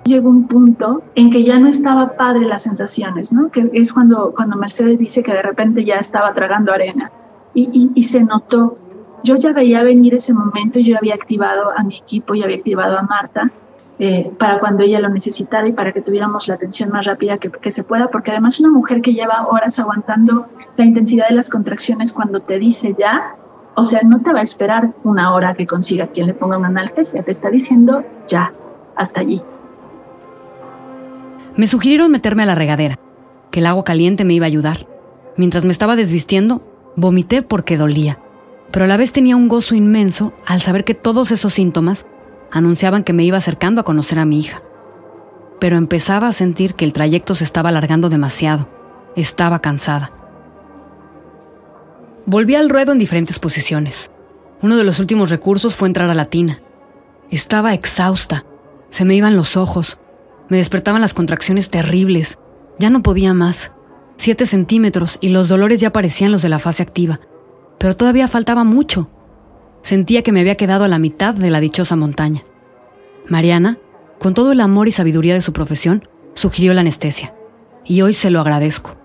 [0.06, 3.52] Llegó un punto en que ya no estaba padre las sensaciones, ¿no?
[3.52, 7.12] Que es cuando, cuando Mercedes dice que de repente ya estaba tragando arena.
[7.54, 8.78] Y, y, se notó.
[9.24, 12.98] Yo ya veía venir ese momento, yo había activado a mi equipo, y había activado
[12.98, 13.52] a Marta,
[14.02, 17.72] eh, para cuando ella lo necesitara y para que tuviéramos la atención más rápida que,
[17.72, 22.14] se pueda, porque además una mujer que lleva horas aguantando la intensidad de las contracciones
[22.14, 23.36] cuando te dice ya,
[23.76, 26.70] o sea, no te va a esperar una hora que consiga quien le ponga una
[26.70, 28.54] analgesia, te está diciendo ya,
[28.96, 29.42] hasta allí.
[31.58, 33.00] Me sugirieron meterme a la regadera,
[33.52, 34.88] que el agua caliente me iba a ayudar.
[35.36, 36.62] Mientras me estaba desvistiendo,
[36.96, 38.18] vomité porque dolía,
[38.72, 42.06] pero a la vez tenía un gozo inmenso al saber que todos esos síntomas
[42.52, 44.62] anunciaban que me iba acercando a conocer a mi hija.
[45.60, 48.70] Pero empezaba a sentir que el trayecto se estaba alargando demasiado.
[49.16, 50.12] Estaba cansada.
[52.26, 54.12] Volví al ruedo en diferentes posiciones.
[54.62, 56.60] Uno de los últimos recursos fue entrar a la tina.
[57.32, 58.46] Estaba exhausta.
[58.90, 60.00] Se me iban los ojos.
[60.48, 62.38] Me despertaban las contracciones terribles.
[62.78, 63.72] Ya no podía más.
[64.18, 67.20] Siete centímetros y los dolores ya parecían los de la fase activa.
[67.80, 69.10] Pero todavía faltaba mucho.
[69.82, 72.44] Sentía que me había quedado a la mitad de la dichosa montaña.
[73.28, 73.78] Mariana,
[74.20, 77.34] con todo el amor y sabiduría de su profesión, sugirió la anestesia.
[77.86, 78.98] Y hoy se lo agradezco.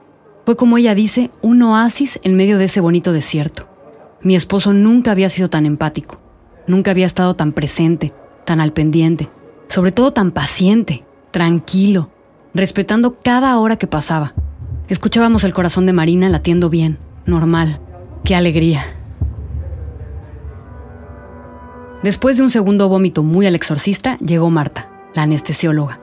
[0.44, 3.68] Fue como ella dice, un oasis en medio de ese bonito desierto.
[4.20, 6.18] Mi esposo nunca había sido tan empático,
[6.66, 8.12] nunca había estado tan presente,
[8.44, 9.30] tan al pendiente,
[9.68, 12.10] sobre todo tan paciente, tranquilo,
[12.54, 14.34] respetando cada hora que pasaba.
[14.88, 17.80] Escuchábamos el corazón de Marina latiendo bien, normal.
[18.24, 18.86] ¡Qué alegría!
[22.02, 26.00] Después de un segundo vómito muy al exorcista, llegó Marta, la anestesióloga.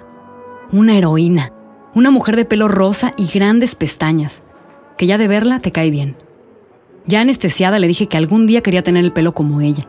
[0.72, 1.52] Una heroína,
[1.96, 4.44] una mujer de pelo rosa y grandes pestañas,
[5.00, 6.16] que ya de verla te cae bien.
[7.08, 9.86] Ya anestesiada le dije que algún día quería tener el pelo como ella.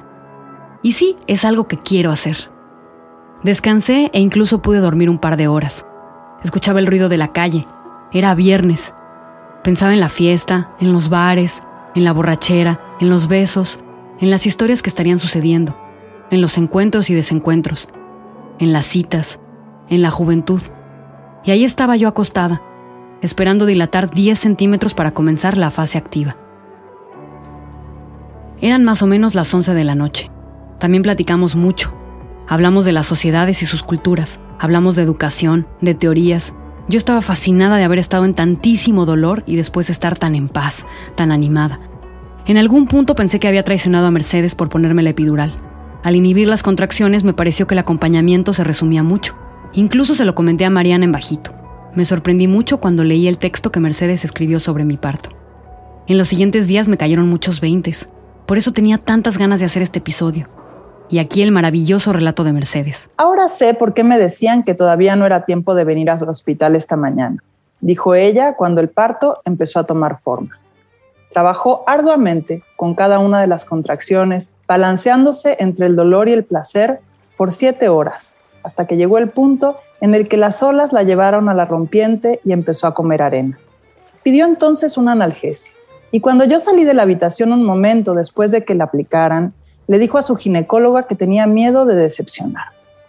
[0.83, 2.51] Y sí, es algo que quiero hacer.
[3.43, 5.85] Descansé e incluso pude dormir un par de horas.
[6.43, 7.67] Escuchaba el ruido de la calle.
[8.11, 8.95] Era viernes.
[9.63, 11.63] Pensaba en la fiesta, en los bares,
[11.95, 13.81] en la borrachera, en los besos,
[14.21, 15.77] en las historias que estarían sucediendo,
[16.31, 17.89] en los encuentros y desencuentros,
[18.59, 19.41] en las citas,
[19.89, 20.61] en la juventud.
[21.45, 22.63] Y ahí estaba yo acostada,
[23.21, 26.37] esperando dilatar 10 centímetros para comenzar la fase activa.
[28.61, 30.31] Eran más o menos las 11 de la noche.
[30.79, 31.93] También platicamos mucho.
[32.49, 34.41] Hablamos de las sociedades y sus culturas.
[34.59, 36.55] Hablamos de educación, de teorías.
[36.89, 40.85] Yo estaba fascinada de haber estado en tantísimo dolor y después estar tan en paz,
[41.15, 41.81] tan animada.
[42.47, 45.53] En algún punto pensé que había traicionado a Mercedes por ponerme la epidural.
[46.03, 49.37] Al inhibir las contracciones me pareció que el acompañamiento se resumía mucho.
[49.73, 51.55] Incluso se lo comenté a Mariana en bajito.
[51.95, 55.31] Me sorprendí mucho cuando leí el texto que Mercedes escribió sobre mi parto.
[56.09, 58.09] En los siguientes días me cayeron muchos veintes.
[58.47, 60.49] Por eso tenía tantas ganas de hacer este episodio.
[61.13, 63.11] Y aquí el maravilloso relato de Mercedes.
[63.19, 66.75] Ahora sé por qué me decían que todavía no era tiempo de venir al hospital
[66.75, 67.37] esta mañana,
[67.83, 70.59] dijo ella cuando el parto empezó a tomar forma.
[71.31, 77.01] Trabajó arduamente con cada una de las contracciones, balanceándose entre el dolor y el placer
[77.37, 81.51] por siete horas, hasta que llegó el punto en el que las olas la llevaron
[81.51, 83.59] a la rompiente y empezó a comer arena.
[84.23, 85.75] Pidió entonces una analgesia,
[86.11, 89.53] y cuando yo salí de la habitación un momento después de que la aplicaran,
[89.87, 92.67] le dijo a su ginecóloga que tenía miedo de decepcionar.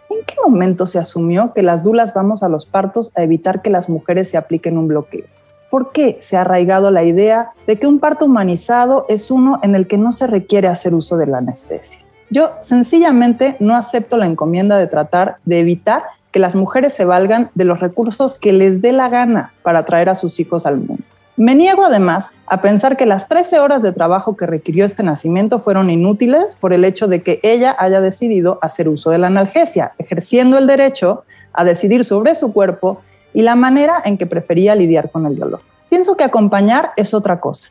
[0.10, 3.70] ¿En qué momento se asumió que las dulas vamos a los partos a evitar que
[3.70, 5.26] las mujeres se apliquen un bloqueo?
[5.70, 9.76] ¿Por qué se ha arraigado la idea de que un parto humanizado es uno en
[9.76, 12.02] el que no se requiere hacer uso de la anestesia?
[12.30, 17.52] Yo sencillamente no acepto la encomienda de tratar de evitar que las mujeres se valgan
[17.54, 21.04] de los recursos que les dé la gana para traer a sus hijos al mundo.
[21.36, 25.58] Me niego además a pensar que las 13 horas de trabajo que requirió este nacimiento
[25.58, 29.94] fueron inútiles por el hecho de que ella haya decidido hacer uso de la analgesia,
[29.98, 33.02] ejerciendo el derecho a decidir sobre su cuerpo
[33.34, 35.62] y la manera en que prefería lidiar con el dolor.
[35.90, 37.70] Pienso que acompañar es otra cosa.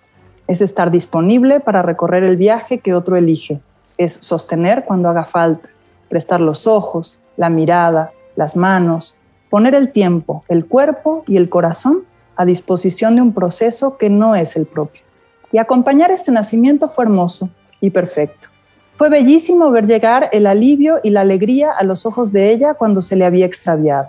[0.49, 3.61] Es estar disponible para recorrer el viaje que otro elige.
[3.97, 5.69] Es sostener cuando haga falta,
[6.09, 9.17] prestar los ojos, la mirada, las manos,
[9.51, 12.03] poner el tiempo, el cuerpo y el corazón
[12.37, 15.03] a disposición de un proceso que no es el propio.
[15.53, 18.49] Y acompañar este nacimiento fue hermoso y perfecto.
[18.97, 23.03] Fue bellísimo ver llegar el alivio y la alegría a los ojos de ella cuando
[23.03, 24.09] se le había extraviado.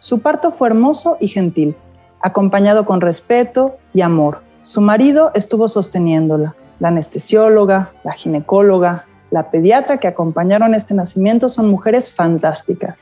[0.00, 1.76] Su parto fue hermoso y gentil,
[2.20, 4.40] acompañado con respeto y amor.
[4.64, 6.54] Su marido estuvo sosteniéndola.
[6.80, 12.98] La anestesióloga, la ginecóloga, la pediatra que acompañaron este nacimiento son mujeres fantásticas.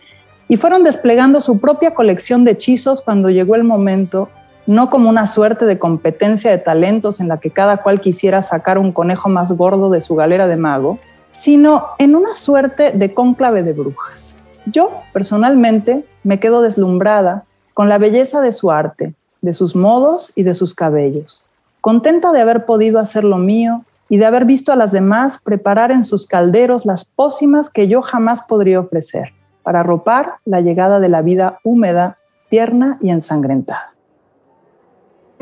[0.49, 4.29] Y fueron desplegando su propia colección de hechizos cuando llegó el momento,
[4.67, 8.79] no como una suerte de competencia de talentos en la que cada cual quisiera sacar
[8.79, 10.99] un conejo más gordo de su galera de mago,
[11.33, 14.37] sino en una suerte de cónclave de brujas.
[14.67, 17.45] Yo, personalmente, me quedo deslumbrada
[17.75, 21.47] con la belleza de su arte, de sus modos y de sus cabellos.
[21.81, 25.93] Contenta de haber podido hacer lo mío y de haber visto a las demás preparar
[25.93, 31.09] en sus calderos las pócimas que yo jamás podría ofrecer para arropar la llegada de
[31.09, 32.19] la vida húmeda,
[32.49, 33.90] tierna y ensangrentada.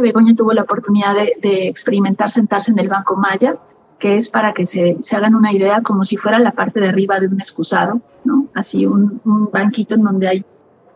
[0.02, 3.56] Begoña tuvo la oportunidad de, de experimentar sentarse en el banco Maya
[3.98, 6.88] que es para que se, se, hagan una idea como si fuera la parte de
[6.88, 8.46] arriba de un excusado, ¿no?
[8.54, 10.44] Así un, un, banquito en donde hay,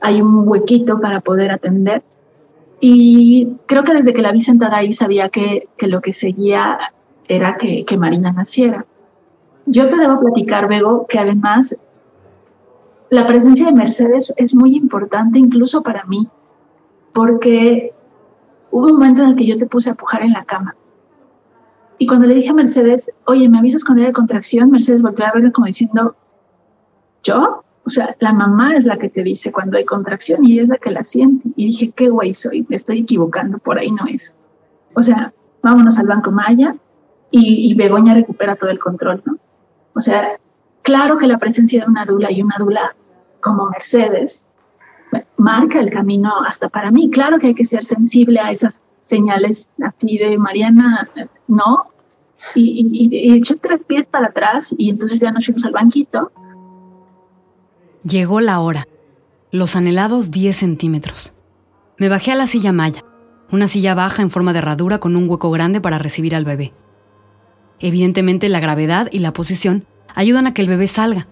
[0.00, 2.02] hay un huequito para poder atender.
[2.80, 6.78] Y creo que desde que la vi sentada ahí sabía que, que lo que seguía
[7.28, 8.86] era que, que Marina naciera.
[9.66, 11.82] Yo te debo platicar, Bego, que además
[13.10, 16.28] la presencia de Mercedes es muy importante incluso para mí,
[17.12, 17.91] porque
[18.72, 20.74] hubo un momento en el que yo te puse a pujar en la cama
[22.02, 24.72] y cuando le dije a Mercedes, oye, ¿me avisas cuando haya contracción?
[24.72, 26.16] Mercedes volvió a verme como diciendo,
[27.22, 27.62] ¿yo?
[27.84, 30.78] O sea, la mamá es la que te dice cuando hay contracción y es la
[30.78, 31.50] que la siente.
[31.54, 34.36] Y dije, qué güey soy, me estoy equivocando, por ahí no es.
[34.94, 35.32] O sea,
[35.62, 36.74] vámonos al Banco Maya
[37.30, 39.38] y, y Begoña recupera todo el control, ¿no?
[39.94, 40.40] O sea,
[40.82, 42.96] claro que la presencia de una dula y una dula
[43.40, 44.48] como Mercedes
[45.42, 47.10] marca el camino hasta para mí.
[47.10, 51.08] Claro que hay que ser sensible a esas señales así de Mariana,
[51.48, 51.86] no,
[52.54, 56.30] y, y, eché tres pies para atrás y entonces ya nos fuimos al banquito.
[58.04, 58.86] Llegó la hora,
[59.50, 61.32] los anhelados 10 centímetros.
[61.98, 63.04] Me bajé a la silla maya,
[63.50, 66.72] una silla baja en forma de herradura con un hueco grande para recibir al bebé.
[67.80, 71.26] Evidentemente la gravedad y la posición ayudan a que el bebé salga.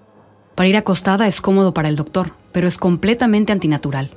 [0.57, 4.11] Para ir acostada es cómodo para el doctor, pero es completamente antinatural.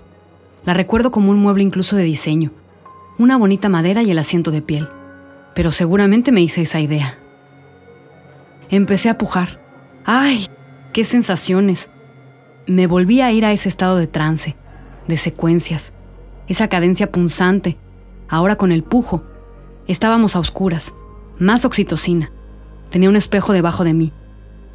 [0.66, 2.52] La recuerdo como un mueble incluso de diseño,
[3.18, 4.88] una bonita madera y el asiento de piel
[5.54, 7.16] pero seguramente me hice esa idea.
[8.70, 9.60] Empecé a pujar.
[10.06, 10.48] ¡Ay!
[10.92, 11.90] ¡Qué sensaciones!
[12.66, 14.56] Me volví a ir a ese estado de trance,
[15.08, 15.92] de secuencias,
[16.48, 17.78] esa cadencia punzante,
[18.30, 19.24] ahora con el pujo.
[19.88, 20.94] Estábamos a oscuras,
[21.40, 22.32] más oxitocina.
[22.90, 24.14] Tenía un espejo debajo de mí.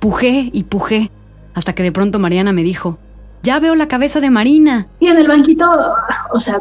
[0.01, 1.11] Pujé y pujé,
[1.55, 2.99] hasta que de pronto Mariana me dijo,
[3.43, 4.87] ya veo la cabeza de Marina.
[5.01, 5.71] Y en el banquito,
[6.33, 6.59] o sea,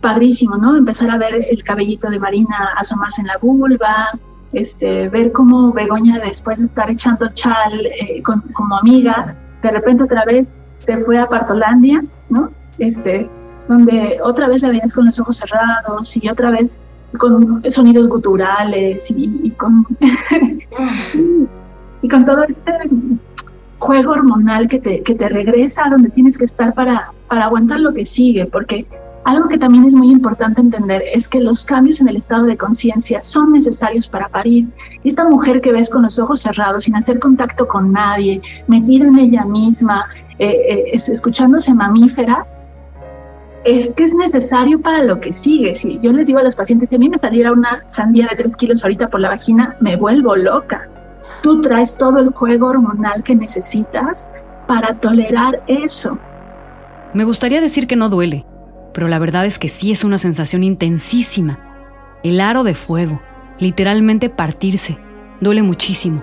[0.00, 0.76] padrísimo, ¿no?
[0.76, 4.10] Empezar a ver el cabellito de Marina asomarse en la vulva,
[4.52, 10.24] este, ver cómo Begoña después de estar echando chal eh, como amiga, de repente otra
[10.24, 10.46] vez
[10.78, 12.50] se fue a Partolandia, ¿no?
[12.78, 13.28] Este,
[13.68, 16.80] donde otra vez la veías con los ojos cerrados y otra vez
[17.18, 19.86] con sonidos guturales y, con
[22.02, 22.72] y con todo este
[23.82, 27.80] juego hormonal que te, que te regresa a donde tienes que estar para, para aguantar
[27.80, 28.86] lo que sigue, porque
[29.24, 32.56] algo que también es muy importante entender es que los cambios en el estado de
[32.56, 34.68] conciencia son necesarios para parir.
[35.02, 39.06] Y esta mujer que ves con los ojos cerrados, sin hacer contacto con nadie, metida
[39.06, 40.06] en ella misma,
[40.38, 42.46] eh, eh, escuchándose mamífera,
[43.64, 45.74] es que es necesario para lo que sigue.
[45.74, 48.36] Si yo les digo a las pacientes que a mí me saliera una sandía de
[48.36, 50.88] 3 kilos ahorita por la vagina, me vuelvo loca.
[51.42, 54.28] Tú traes todo el juego hormonal que necesitas
[54.66, 56.18] para tolerar eso.
[57.14, 58.46] Me gustaría decir que no duele,
[58.94, 61.58] pero la verdad es que sí es una sensación intensísima.
[62.22, 63.20] El aro de fuego,
[63.58, 64.98] literalmente partirse,
[65.40, 66.22] duele muchísimo.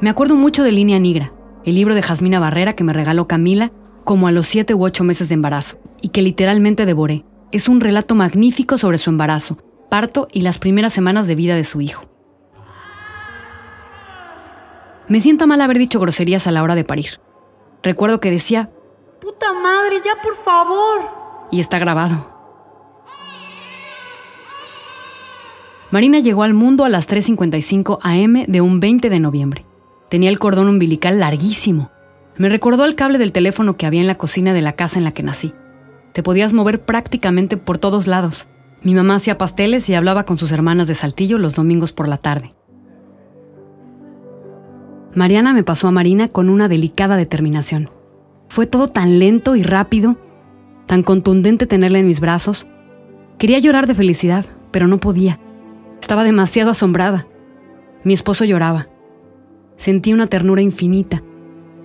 [0.00, 1.32] Me acuerdo mucho de Línea Negra,
[1.64, 3.72] el libro de Jasmina Barrera que me regaló Camila
[4.04, 7.24] como a los siete u ocho meses de embarazo, y que literalmente devoré.
[7.52, 9.58] Es un relato magnífico sobre su embarazo,
[9.90, 12.09] parto y las primeras semanas de vida de su hijo.
[15.10, 17.20] Me siento mal haber dicho groserías a la hora de parir.
[17.82, 18.70] Recuerdo que decía,
[19.20, 21.48] ¡Puta madre, ya por favor!
[21.50, 22.30] y está grabado.
[25.90, 29.66] Marina llegó al mundo a las 3.55 am de un 20 de noviembre.
[30.08, 31.90] Tenía el cordón umbilical larguísimo.
[32.36, 35.04] Me recordó al cable del teléfono que había en la cocina de la casa en
[35.04, 35.52] la que nací.
[36.12, 38.46] Te podías mover prácticamente por todos lados.
[38.84, 42.18] Mi mamá hacía pasteles y hablaba con sus hermanas de Saltillo los domingos por la
[42.18, 42.54] tarde.
[45.14, 47.90] Mariana me pasó a Marina con una delicada determinación.
[48.48, 50.16] Fue todo tan lento y rápido,
[50.86, 52.68] tan contundente tenerla en mis brazos.
[53.38, 55.40] Quería llorar de felicidad, pero no podía.
[56.00, 57.26] Estaba demasiado asombrada.
[58.04, 58.88] Mi esposo lloraba.
[59.76, 61.22] Sentí una ternura infinita,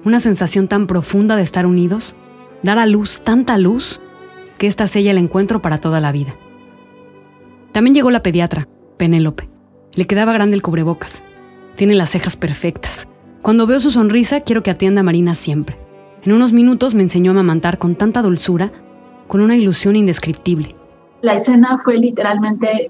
[0.03, 2.15] una sensación tan profunda de estar unidos,
[2.61, 4.01] dar a luz tanta luz,
[4.57, 6.35] que esta sella el encuentro para toda la vida.
[7.71, 8.67] También llegó la pediatra,
[8.97, 9.49] Penélope.
[9.95, 11.23] Le quedaba grande el cubrebocas.
[11.75, 13.07] Tiene las cejas perfectas.
[13.45, 15.75] Cuando veo su sonrisa, quiero que atienda a Marina siempre.
[16.23, 18.71] En unos minutos me enseñó a amamantar con tanta dulzura,
[19.27, 20.75] con una ilusión indescriptible.
[21.21, 22.89] La escena fue literalmente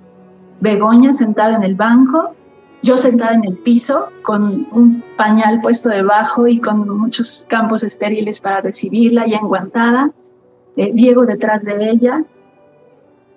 [0.62, 2.34] Begoña sentada en el banco,
[2.84, 8.40] yo sentada en el piso con un pañal puesto debajo y con muchos campos estériles
[8.40, 10.12] para recibirla, ya enguantada,
[10.78, 12.24] eh, Diego detrás de ella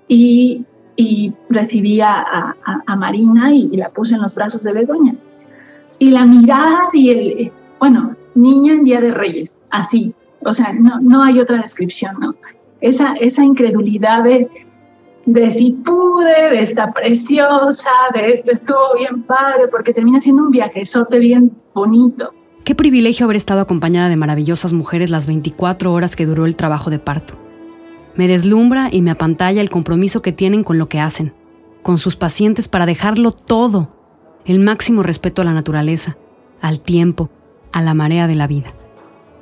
[0.07, 0.65] y
[1.01, 2.57] y recibí a,
[2.97, 5.15] Marina y, la puse en los brazos de Begoña.
[5.99, 11.01] Y la mirada y el, bueno, niña en Día de Reyes, así, o sea, no,
[11.01, 12.35] no hay otra descripción, ¿no?
[12.81, 14.49] Esa, esa incredulidad de,
[15.27, 20.51] de si pude, de esta preciosa, de esto estuvo bien padre, porque termina siendo un
[20.51, 22.33] viajezote bien bonito.
[22.65, 26.91] Qué privilegio haber estado acompañada de maravillosas mujeres las 24 horas que duró el trabajo
[26.91, 27.35] de parto.
[28.15, 31.33] Me deslumbra y me apantalla el compromiso que tienen con lo que hacen,
[31.83, 33.89] con sus pacientes para dejarlo todo,
[34.49, 36.17] el máximo respeto a la naturaleza,
[36.63, 37.29] al tiempo,
[37.71, 38.71] a la marea de la vida.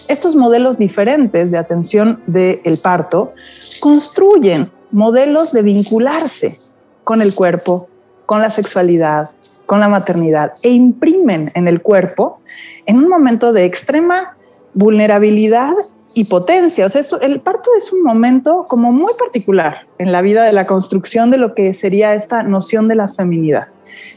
[0.09, 3.33] Estos modelos diferentes de atención del parto
[3.81, 6.59] construyen modelos de vincularse
[7.05, 7.89] con el cuerpo,
[8.27, 9.31] con la sexualidad,
[9.65, 12.41] con la maternidad e imprimen en el cuerpo
[12.85, 14.37] en un momento de extrema
[14.75, 15.73] vulnerabilidad
[16.15, 16.85] y potencia.
[16.85, 20.67] O sea, el parto es un momento como muy particular en la vida de la
[20.67, 23.69] construcción de lo que sería esta noción de la feminidad.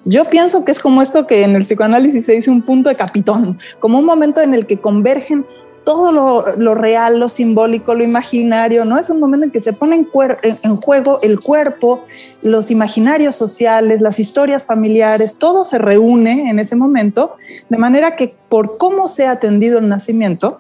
[0.06, 2.96] Yo pienso que es como esto que en el psicoanálisis se dice un punto de
[2.96, 5.46] capitón, como un momento en el que convergen
[5.90, 6.12] todo
[6.56, 9.00] lo, real, lo simbólico, lo imaginario, ¿no?
[9.00, 12.06] Es un momento en que se pone en, juego el cuerpo,
[12.44, 17.38] los imaginarios sociales, las historias familiares, todo se reúne en ese momento,
[17.70, 20.60] de manera que por cómo se ha atendido el nacimiento,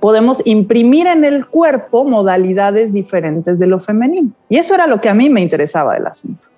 [0.00, 4.30] podemos imprimir en el cuerpo modalidades diferentes de lo femenino.
[4.48, 6.48] Y eso era lo que a mí me interesaba del asunto.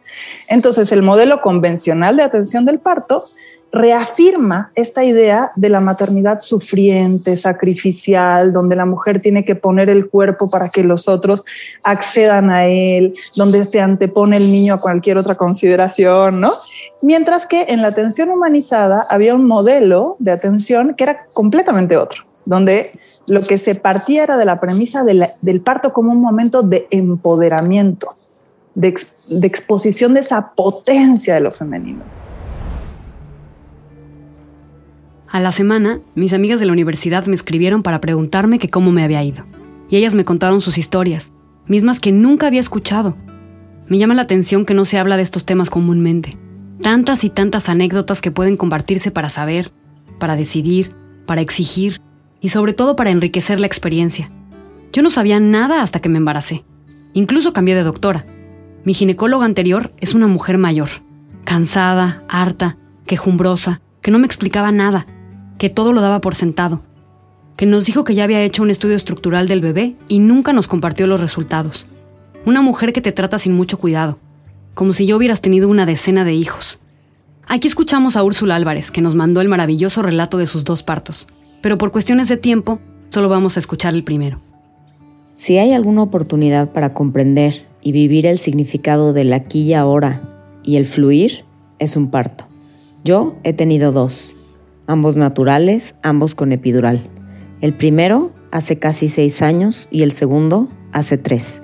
[0.48, 3.24] Entonces, el modelo convencional de atención del parto
[3.72, 10.08] reafirma esta idea de la maternidad sufriente, sacrificial, donde la mujer tiene que poner el
[10.08, 11.44] cuerpo para que los otros
[11.84, 16.54] accedan a él, donde se antepone el niño a cualquier otra consideración, ¿no?
[17.02, 22.24] Mientras que en la atención humanizada había un modelo de atención que era completamente otro
[22.46, 22.98] donde
[23.28, 28.14] lo que se partía era de la premisa del parto como un momento de empoderamiento,
[28.74, 28.94] de,
[29.42, 32.02] exposición de esa potencia de lo femenino.
[35.28, 39.04] A la semana, mis amigas de la universidad me escribieron para preguntarme que cómo me
[39.04, 39.44] había ido.
[39.88, 41.32] Y ellas me contaron sus historias,
[41.66, 43.16] mismas que nunca había escuchado.
[43.86, 46.36] Me llama la atención que no se habla de estos temas comúnmente.
[46.82, 49.70] Tantas y tantas anécdotas que pueden compartirse para saber,
[50.18, 50.94] para decidir,
[51.26, 52.00] para exigir,
[52.40, 54.30] y sobre todo para enriquecer la experiencia.
[54.92, 56.64] Yo no sabía nada hasta que me embaracé.
[57.12, 58.24] Incluso cambié de doctora.
[58.84, 60.88] Mi ginecóloga anterior es una mujer mayor,
[61.44, 62.76] cansada, harta,
[63.06, 65.06] quejumbrosa, que no me explicaba nada,
[65.58, 66.82] que todo lo daba por sentado,
[67.56, 70.68] que nos dijo que ya había hecho un estudio estructural del bebé y nunca nos
[70.68, 71.86] compartió los resultados.
[72.46, 74.18] Una mujer que te trata sin mucho cuidado,
[74.74, 76.80] como si yo hubieras tenido una decena de hijos.
[77.46, 81.26] Aquí escuchamos a Úrsula Álvarez, que nos mandó el maravilloso relato de sus dos partos
[81.60, 84.40] pero por cuestiones de tiempo solo vamos a escuchar el primero.
[85.34, 90.22] Si hay alguna oportunidad para comprender y vivir el significado del aquí y ahora
[90.62, 91.44] y el fluir,
[91.78, 92.44] es un parto.
[93.04, 94.34] Yo he tenido dos,
[94.86, 97.08] ambos naturales, ambos con epidural.
[97.60, 101.62] El primero hace casi seis años y el segundo hace tres.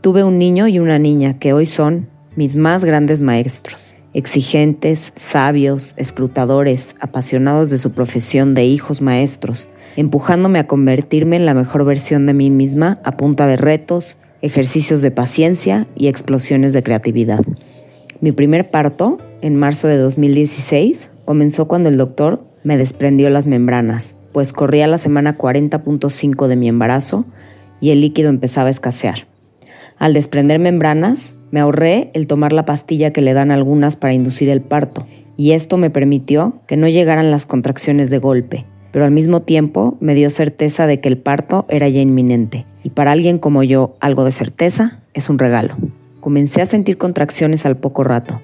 [0.00, 5.92] Tuve un niño y una niña que hoy son mis más grandes maestros exigentes, sabios,
[5.98, 12.24] escrutadores, apasionados de su profesión de hijos maestros, empujándome a convertirme en la mejor versión
[12.24, 17.40] de mí misma a punta de retos, ejercicios de paciencia y explosiones de creatividad.
[18.20, 24.16] Mi primer parto, en marzo de 2016, comenzó cuando el doctor me desprendió las membranas,
[24.32, 27.24] pues corría la semana 40.5 de mi embarazo
[27.80, 29.28] y el líquido empezaba a escasear.
[29.98, 34.50] Al desprender membranas, me ahorré el tomar la pastilla que le dan algunas para inducir
[34.50, 35.06] el parto,
[35.36, 38.66] y esto me permitió que no llegaran las contracciones de golpe,
[38.96, 42.64] pero al mismo tiempo me dio certeza de que el parto era ya inminente.
[42.82, 45.76] Y para alguien como yo, algo de certeza es un regalo.
[46.20, 48.40] Comencé a sentir contracciones al poco rato,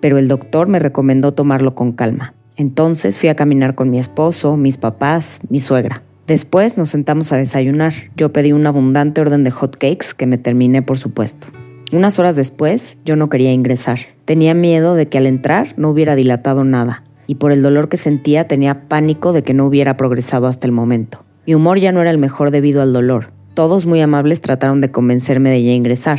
[0.00, 2.34] pero el doctor me recomendó tomarlo con calma.
[2.56, 6.04] Entonces fui a caminar con mi esposo, mis papás, mi suegra.
[6.28, 7.92] Después nos sentamos a desayunar.
[8.16, 11.48] Yo pedí un abundante orden de hot cakes que me terminé, por supuesto.
[11.92, 13.98] Unas horas después, yo no quería ingresar.
[14.24, 17.96] Tenía miedo de que al entrar no hubiera dilatado nada, y por el dolor que
[17.96, 21.24] sentía tenía pánico de que no hubiera progresado hasta el momento.
[21.46, 23.30] Mi humor ya no era el mejor debido al dolor.
[23.54, 26.18] Todos muy amables trataron de convencerme de ingresar.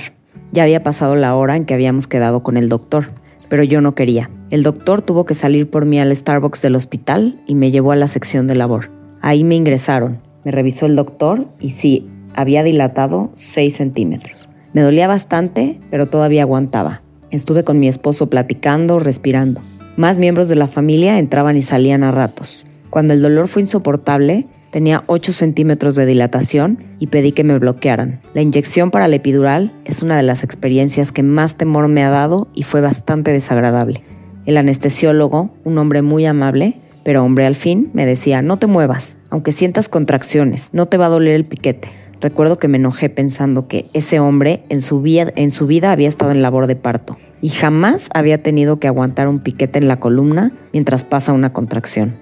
[0.52, 3.12] Ya había pasado la hora en que habíamos quedado con el doctor,
[3.50, 4.30] pero yo no quería.
[4.50, 7.96] El doctor tuvo que salir por mí al Starbucks del hospital y me llevó a
[7.98, 8.90] la sección de labor.
[9.22, 10.20] Ahí me ingresaron.
[10.46, 14.48] Me revisó el doctor y sí, había dilatado 6 centímetros.
[14.74, 17.02] Me dolía bastante, pero todavía aguantaba.
[17.30, 19.62] Estuve con mi esposo platicando, respirando.
[19.98, 22.68] Más miembros de la familia entraban y salían a ratos.
[22.92, 28.22] Cuando el dolor fue insoportable, tenía 8 centímetros de dilatación y pedí que me bloquearan.
[28.36, 32.12] La inyección para la epidural es una de las experiencias que más temor me ha
[32.12, 34.04] dado y fue bastante desagradable.
[34.46, 39.18] El anestesiólogo, un hombre muy amable, pero hombre al fin, me decía, no te muevas,
[39.32, 41.90] aunque sientas contracciones, no te va a doler el piquete.
[42.20, 46.68] Recuerdo que me enojé pensando que ese hombre en su, vida, había estado en labor
[46.68, 51.34] de parto y jamás había tenido que aguantar un piquete en la columna mientras pasa
[51.34, 52.16] una contracción.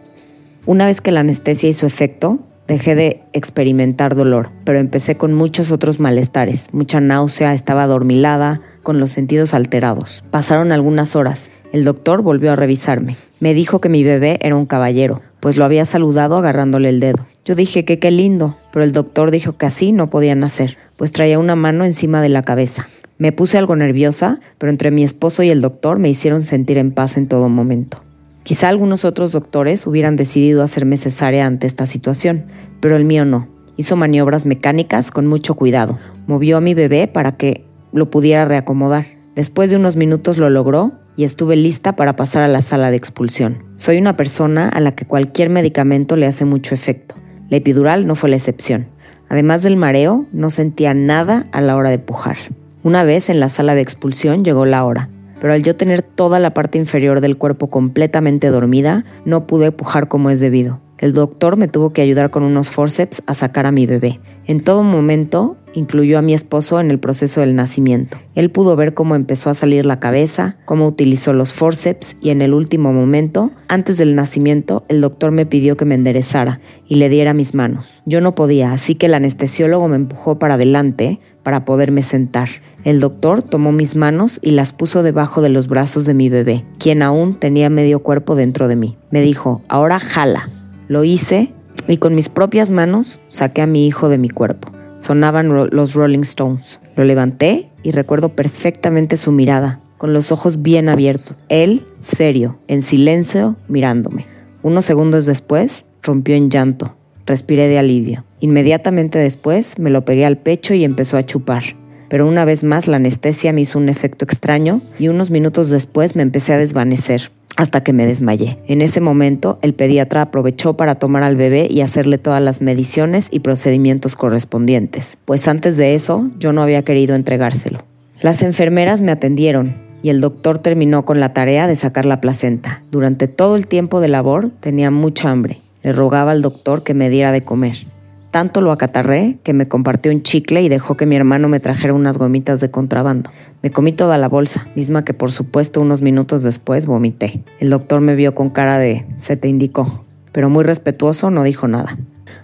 [0.65, 5.71] Una vez que la anestesia hizo efecto, dejé de experimentar dolor, pero empecé con muchos
[5.71, 10.23] otros malestares, mucha náusea, estaba adormilada, con los sentidos alterados.
[10.31, 11.51] Pasaron algunas horas.
[11.73, 13.17] El doctor volvió a revisarme.
[13.39, 17.27] Me dijo que mi bebé era un caballero, pues lo había saludado agarrándole el dedo.
[17.45, 21.11] Yo dije que qué lindo, pero el doctor dijo que así no podían hacer, pues
[21.11, 22.87] traía una mano encima de la cabeza.
[23.19, 26.91] Me puse algo nerviosa, pero entre mi esposo y el doctor me hicieron sentir en
[26.91, 28.01] paz en todo momento.
[28.41, 32.45] Quizá algunos otros doctores hubieran decidido hacerme cesárea ante esta situación,
[32.79, 33.47] pero el mío no.
[33.77, 35.99] Hizo maniobras mecánicas con mucho cuidado.
[36.25, 39.05] Movió a mi bebé para que lo pudiera reacomodar.
[39.35, 42.97] Después de unos minutos lo logró y estuve lista para pasar a la sala de
[42.97, 43.63] expulsión.
[43.76, 47.16] Soy una persona a la que cualquier medicamento le hace mucho efecto.
[47.49, 48.88] La epidural no fue la excepción.
[49.30, 52.38] Además del mareo, no sentía nada a la hora de pujar.
[52.84, 55.09] Una vez en la sala de expulsión llegó la hora,
[55.41, 60.07] pero al yo tener toda la parte inferior del cuerpo completamente dormida, no pude pujar
[60.07, 60.80] como es debido.
[60.97, 64.19] El doctor me tuvo que ayudar con unos forceps a sacar a mi bebé.
[64.45, 68.17] En todo momento incluyó a mi esposo en el proceso del nacimiento.
[68.33, 72.41] Él pudo ver cómo empezó a salir la cabeza, cómo utilizó los forceps y en
[72.41, 77.09] el último momento, antes del nacimiento, el doctor me pidió que me enderezara y le
[77.09, 77.85] diera mis manos.
[78.05, 82.49] Yo no podía, así que el anestesiólogo me empujó para adelante para poderme sentar.
[82.85, 86.63] El doctor tomó mis manos y las puso debajo de los brazos de mi bebé,
[86.79, 88.97] quien aún tenía medio cuerpo dentro de mí.
[89.11, 90.49] Me dijo, ahora jala.
[90.88, 91.51] Lo hice
[91.88, 94.71] y con mis propias manos saqué a mi hijo de mi cuerpo.
[94.97, 96.79] Sonaban los Rolling Stones.
[96.95, 101.36] Lo levanté y recuerdo perfectamente su mirada, con los ojos bien abiertos.
[101.49, 104.27] Él, serio, en silencio, mirándome.
[104.63, 106.95] Unos segundos después, rompió en llanto.
[107.25, 108.23] Respiré de alivio.
[108.39, 111.63] Inmediatamente después, me lo pegué al pecho y empezó a chupar.
[112.09, 116.15] Pero una vez más la anestesia me hizo un efecto extraño y unos minutos después
[116.15, 118.59] me empecé a desvanecer hasta que me desmayé.
[118.67, 123.27] En ese momento, el pediatra aprovechó para tomar al bebé y hacerle todas las mediciones
[123.31, 127.79] y procedimientos correspondientes, pues antes de eso yo no había querido entregárselo.
[128.21, 132.83] Las enfermeras me atendieron y el doctor terminó con la tarea de sacar la placenta.
[132.91, 135.61] Durante todo el tiempo de labor tenía mucha hambre.
[135.83, 137.87] Le rogaba al doctor que me diera de comer.
[138.36, 141.93] Tanto lo acatarré que me compartió un chicle y dejó que mi hermano me trajera
[141.93, 143.31] unas gomitas de contrabando.
[143.63, 147.41] Me comí toda la bolsa, misma que por supuesto unos minutos después vomité.
[147.61, 151.69] El doctor me vio con cara de se te indicó, pero muy respetuoso no dijo
[151.69, 151.97] nada.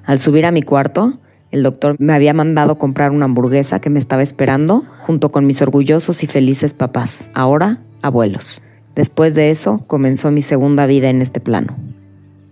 [0.05, 1.19] Al subir a mi cuarto,
[1.51, 5.61] el doctor me había mandado comprar una hamburguesa que me estaba esperando junto con mis
[5.61, 8.61] orgullosos y felices papás, ahora abuelos.
[8.95, 11.75] Después de eso comenzó mi segunda vida en este plano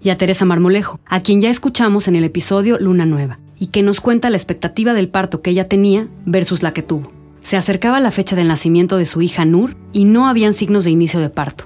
[0.01, 3.83] y a Teresa Marmolejo, a quien ya escuchamos en el episodio Luna Nueva, y que
[3.83, 7.11] nos cuenta la expectativa del parto que ella tenía versus la que tuvo.
[7.41, 10.91] Se acercaba la fecha del nacimiento de su hija Nur y no habían signos de
[10.91, 11.65] inicio de parto.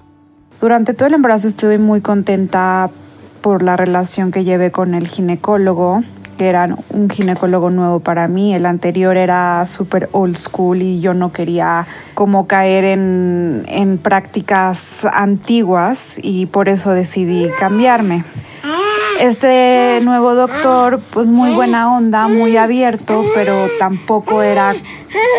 [0.61, 2.89] Durante todo el embarazo estuve muy contenta
[3.41, 6.03] por la relación que llevé con el ginecólogo
[6.43, 8.53] que era un ginecólogo nuevo para mí.
[8.53, 15.05] El anterior era súper old school y yo no quería como caer en, en prácticas
[15.05, 18.25] antiguas y por eso decidí cambiarme.
[19.23, 24.73] Este nuevo doctor, pues muy buena onda, muy abierto, pero tampoco era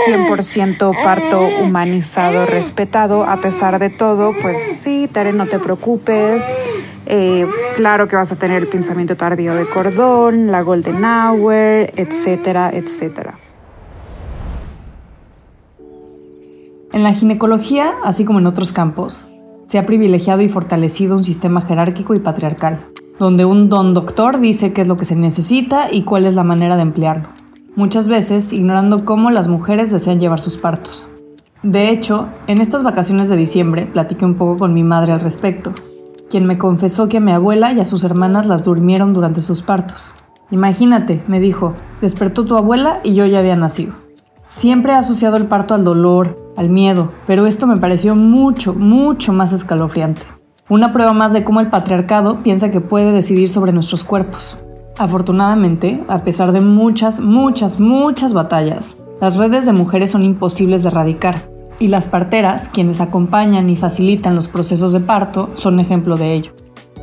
[0.08, 3.24] 100% parto humanizado, respetado.
[3.24, 6.56] A pesar de todo, pues sí, Tere, no te preocupes,
[7.04, 12.70] Eh, claro que vas a tener el pensamiento tardío de cordón, la golden hour, etcétera,
[12.72, 13.34] etcétera.
[16.90, 19.26] En la ginecología, así como en otros campos,
[19.66, 22.86] se ha privilegiado y fortalecido un sistema jerárquico y patriarcal,
[23.18, 26.44] donde un don doctor dice qué es lo que se necesita y cuál es la
[26.44, 27.28] manera de emplearlo,
[27.76, 31.08] muchas veces ignorando cómo las mujeres desean llevar sus partos.
[31.62, 35.72] De hecho, en estas vacaciones de diciembre platiqué un poco con mi madre al respecto,
[36.28, 39.62] quien me confesó que a mi abuela y a sus hermanas las durmieron durante sus
[39.62, 40.12] partos.
[40.50, 43.94] Imagínate, me dijo, despertó tu abuela y yo ya había nacido.
[44.42, 49.32] Siempre he asociado el parto al dolor, al miedo, pero esto me pareció mucho, mucho
[49.32, 50.22] más escalofriante.
[50.70, 54.56] Una prueba más de cómo el patriarcado piensa que puede decidir sobre nuestros cuerpos.
[54.96, 60.88] Afortunadamente, a pesar de muchas, muchas, muchas batallas, las redes de mujeres son imposibles de
[60.88, 61.42] erradicar
[61.78, 66.52] y las parteras, quienes acompañan y facilitan los procesos de parto, son ejemplo de ello.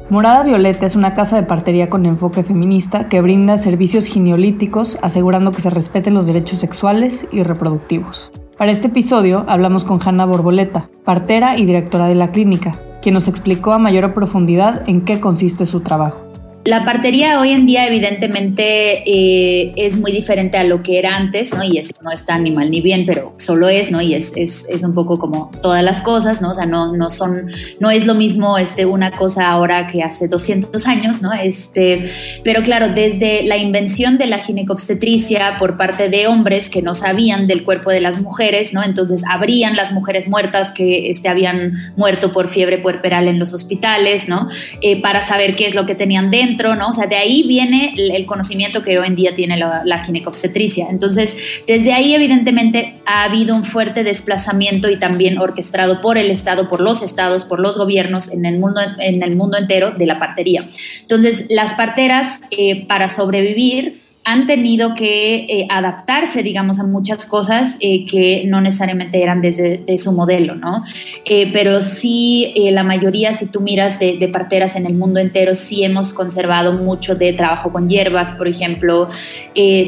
[0.09, 5.51] Morada Violeta es una casa de partería con enfoque feminista que brinda servicios gineolíticos asegurando
[5.51, 8.31] que se respeten los derechos sexuales y reproductivos.
[8.57, 13.27] Para este episodio hablamos con Hanna Borboleta, partera y directora de la clínica, quien nos
[13.27, 16.30] explicó a mayor profundidad en qué consiste su trabajo.
[16.63, 21.55] La partería hoy en día evidentemente eh, es muy diferente a lo que era antes,
[21.55, 21.63] ¿no?
[21.63, 23.99] Y eso no está ni mal ni bien, pero solo es, ¿no?
[23.99, 26.51] Y es, es, es, un poco como todas las cosas, ¿no?
[26.51, 27.47] O sea, no, no son,
[27.79, 31.33] no es lo mismo este, una cosa ahora que hace 200 años, ¿no?
[31.33, 32.01] Este,
[32.43, 37.47] pero claro, desde la invención de la ginecobstetricia por parte de hombres que no sabían
[37.47, 38.83] del cuerpo de las mujeres, ¿no?
[38.83, 44.29] Entonces abrían las mujeres muertas que este, habían muerto por fiebre puerperal en los hospitales,
[44.29, 44.47] ¿no?
[44.81, 46.89] Eh, para saber qué es lo que tenían dentro ¿no?
[46.89, 50.87] O sea, de ahí viene el conocimiento que hoy en día tiene la, la ginecobstetricia.
[50.89, 51.35] Entonces,
[51.67, 56.81] desde ahí evidentemente ha habido un fuerte desplazamiento y también orquestado por el Estado, por
[56.81, 60.67] los estados, por los gobiernos en el mundo, en el mundo entero de la partería.
[61.01, 67.77] Entonces, las parteras, eh, para sobrevivir, han tenido que eh, adaptarse, digamos, a muchas cosas
[67.79, 70.83] eh, que no necesariamente eran desde su modelo, ¿no?
[71.25, 75.83] Eh, pero sí, la mayoría, si tú miras de, parteras en el mundo entero, sí
[75.83, 79.09] hemos conservado mucho de trabajo con hierbas, por ejemplo,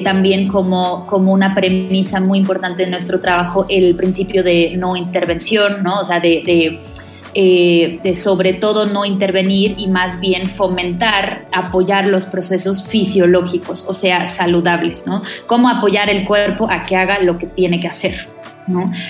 [0.04, 5.84] también como, como una premisa muy importante de nuestro trabajo, el principio de no intervención,
[5.84, 6.00] ¿no?
[6.00, 6.80] O sea, de
[7.36, 13.94] eh, de sobre todo no intervenir y más bien fomentar, apoyar los procesos fisiológicos, o
[13.94, 15.22] sea, saludables, ¿no?
[15.48, 18.28] Cómo apoyar el cuerpo a que haga lo que tiene que hacer.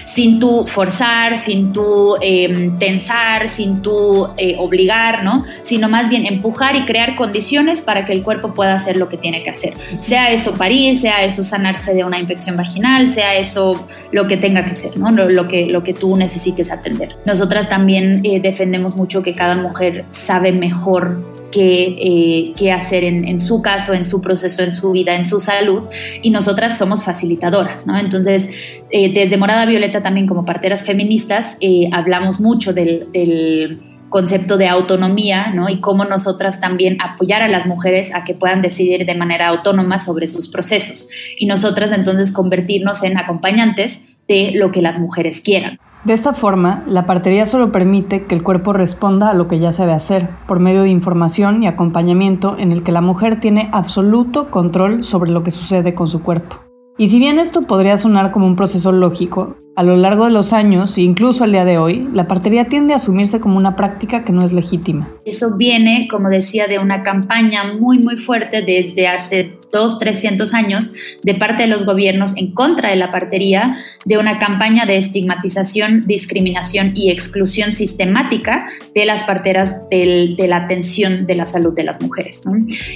[0.06, 5.44] Sin tú forzar, sin tú em, tensar, sin tú eh, obligar, ¿no?
[5.64, 9.18] Sino más bien empujar y crear condiciones para que el cuerpo pueda hacer lo que
[9.18, 9.74] tiene que hacer.
[10.00, 14.66] Sea eso parir, sea eso sanarse de una infección vaginal, sea eso lo que tenga
[14.66, 15.12] que ser, ¿no?
[15.12, 17.16] Lo, que, lo que tú necesites atender.
[17.26, 23.62] Nosotras también eh, defendemos mucho que cada mujer sabe mejor qué, eh, hacer en, su
[23.62, 25.84] caso, en su proceso, en su vida, en su salud,
[26.22, 27.98] y nosotras somos facilitadoras, ¿no?
[27.98, 28.50] Entonces,
[28.90, 34.68] eh, desde Morada Violeta también como parteras feministas, eh, hablamos mucho del, del concepto de
[34.68, 35.70] autonomía, ¿no?
[35.70, 40.00] Y cómo nosotras también apoyar a las mujeres a que puedan decidir de manera autónoma
[40.00, 41.08] sobre sus procesos.
[41.38, 45.80] Y nosotras entonces convertirnos en acompañantes de lo que las mujeres quieran.
[46.06, 49.72] De esta forma, la partería solo permite que el cuerpo responda a lo que ya
[49.72, 54.52] sabe hacer, por medio de información y acompañamiento en el que la mujer tiene absoluto
[54.52, 56.60] control sobre lo que sucede con su cuerpo.
[56.98, 60.52] Y si bien esto podría sonar como un proceso lógico, a lo largo de los
[60.52, 64.26] años, e incluso al día de hoy, la partería tiende a asumirse como una práctica
[64.26, 65.08] que no es legítima.
[65.26, 70.94] Eso viene, como decía, de una campaña muy, muy fuerte desde hace dos, trescientos años
[71.24, 76.08] de parte de los gobiernos en contra de la partería, de una campaña de estigmatización,
[76.08, 78.66] discriminación y exclusión sistemática
[78.96, 82.42] de las parteras de la atención de la salud de las mujeres.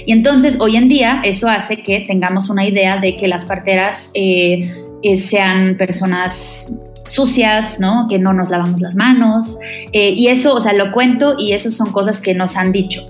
[0.06, 4.10] Y entonces, hoy en día, eso hace que tengamos una idea de que las parteras...
[4.14, 4.70] Eh,
[5.02, 6.72] eh, sean personas
[7.06, 8.06] sucias, ¿no?
[8.08, 9.56] Que no nos lavamos las manos.
[9.92, 13.06] Eh, y eso, o sea, lo cuento y eso son cosas que nos han dicho.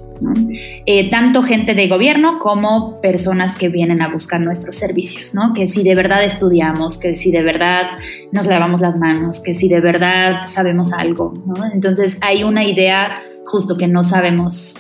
[0.87, 5.53] Eh, tanto gente de gobierno como personas que vienen a buscar nuestros servicios, ¿no?
[5.53, 7.99] Que si de verdad estudiamos, que si de verdad
[8.33, 11.35] nos lavamos las manos, que si de verdad sabemos algo.
[11.73, 13.15] Entonces hay una idea
[13.47, 14.77] justo que no sabemos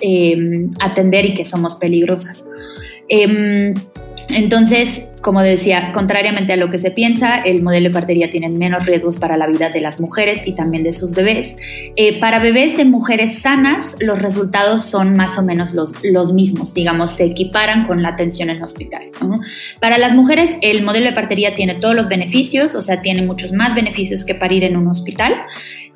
[0.80, 2.46] atender y que somos peligrosas.
[3.08, 3.74] Em,
[4.28, 8.86] entonces, como decía, contrariamente a lo que se piensa, el modelo de partería tiene menos
[8.86, 11.56] riesgos para la vida de las mujeres y también de sus bebés.
[11.96, 16.74] Eh, para bebés de mujeres sanas, los resultados son más o menos los, los mismos,
[16.74, 19.10] digamos, se equiparan con la atención en hospital.
[19.80, 23.52] Para las mujeres, el modelo de partería tiene todos los beneficios, o sea, tiene muchos
[23.52, 25.34] más beneficios que parir en un hospital.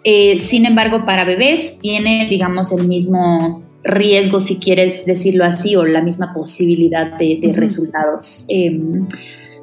[0.05, 5.85] Eh, sin embargo, para bebés tiene, digamos, el mismo riesgo, si quieres decirlo así, o
[5.85, 8.45] la misma posibilidad de, resultados.
[8.49, 9.07] Em,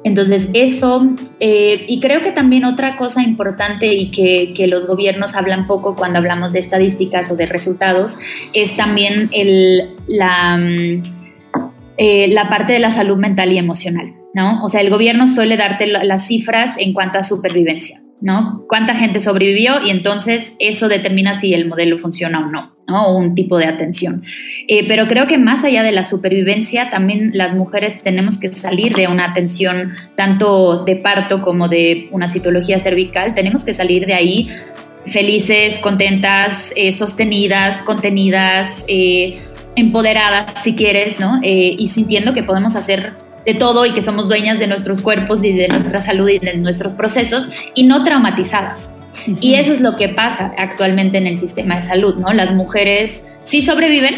[0.02, 5.66] entonces, eso, eh, y creo que también otra cosa importante y que, los gobiernos hablan
[5.66, 8.18] poco cuando hablamos de estadísticas o de resultados,
[8.54, 11.02] es también el, la, mm,
[11.98, 14.62] eh, la parte de la salud mental y emocional, ¿no?
[14.62, 18.00] O sea, el gobierno suele darte las cifras en cuanto a supervivencia.
[18.20, 18.64] ¿no?
[18.68, 19.82] ¿Cuánta gente sobrevivió?
[19.82, 23.06] Y entonces eso determina si el modelo funciona o no, ¿no?
[23.06, 24.22] O un tipo de atención.
[24.68, 28.94] Eh, pero creo que más allá de la supervivencia, también las mujeres tenemos que salir
[28.94, 34.14] de una atención tanto de parto como de una citología cervical, tenemos que salir de
[34.14, 34.48] ahí
[35.06, 39.38] felices, contentas, eh, sostenidas, contenidas, eh,
[39.76, 41.40] empoderadas, si quieres, ¿no?
[41.42, 43.14] y sintiendo que podemos hacer
[43.46, 46.56] de todo y que somos dueñas de nuestros cuerpos y de nuestra salud y de
[46.58, 48.92] nuestros procesos y no traumatizadas.
[49.26, 52.32] Y eso es lo que pasa actualmente en el sistema de salud, ¿no?
[52.32, 54.14] Las mujeres sí sobreviven,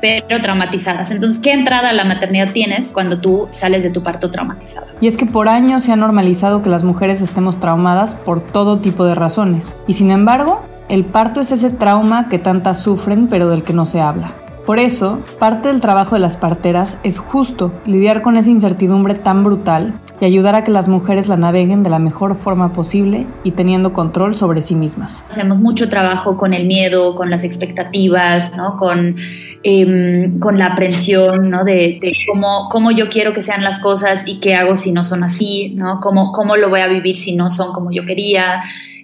[0.00, 1.10] pero traumatizadas.
[1.10, 4.86] Entonces, ¿qué entrada a la maternidad tienes cuando tú sales de tu parto traumatizado?
[5.00, 8.80] Y es que por años se ha normalizado que las mujeres estemos traumadas por todo
[8.80, 9.76] tipo de razones.
[9.86, 13.84] Y sin embargo, el parto es ese trauma que tantas sufren, pero del que no
[13.86, 14.34] se habla.
[14.70, 19.42] Por eso, parte del trabajo de las parteras es justo lidiar con esa incertidumbre tan
[19.42, 23.50] brutal y ayudar a que las mujeres la naveguen de la mejor forma posible y
[23.50, 25.24] teniendo control sobre sí mismas.
[25.28, 28.76] Hacemos mucho trabajo con el miedo, con las expectativas, ¿no?
[28.76, 29.16] con,
[29.64, 31.64] em, con la aprensión ¿no?
[31.64, 32.00] de,
[32.32, 35.70] cómo, cómo, yo quiero que sean las cosas y qué hago si no son así,
[35.74, 35.98] ¿no?
[35.98, 38.60] cómo, cómo lo voy a vivir si no son como yo quería.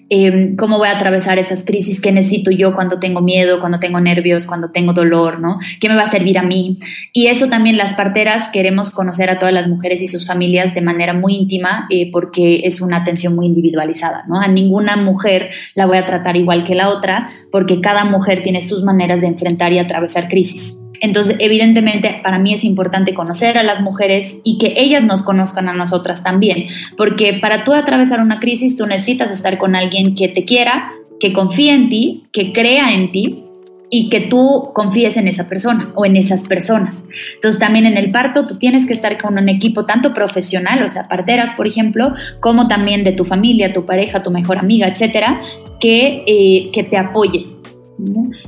[0.08, 3.98] Em, cómo voy a atravesar esas crisis, qué necesito yo cuando tengo miedo, cuando tengo
[3.98, 5.58] nervios, cuando tengo dolor, ¿no?
[5.80, 6.78] ¿Qué me va a servir a mí?
[7.12, 10.80] Y eso también las parteras queremos conocer a todas las mujeres y sus familias de
[10.80, 14.40] manera muy íntima eh, porque es una atención muy individualizada, ¿no?
[14.40, 18.62] A ninguna mujer la voy a tratar igual que la otra porque cada mujer tiene
[18.62, 20.80] sus maneras de enfrentar y atravesar crisis.
[21.00, 25.68] Entonces, evidentemente, para mí es importante conocer a las mujeres y que ellas nos conozcan
[25.68, 30.28] a nosotras también, porque para tú atravesar una crisis, tú necesitas estar con alguien que
[30.28, 33.42] te quiera, que confíe en ti, que crea en ti
[33.88, 37.04] y que tú confíes en esa persona o en esas personas.
[37.34, 40.90] Entonces también en el parto tú tienes que estar con un equipo tanto profesional, o
[40.90, 45.40] sea, parteras, por ejemplo, como también de tu familia, tu pareja, tu mejor amiga, etcétera,
[45.78, 47.46] que, eh, que te apoye,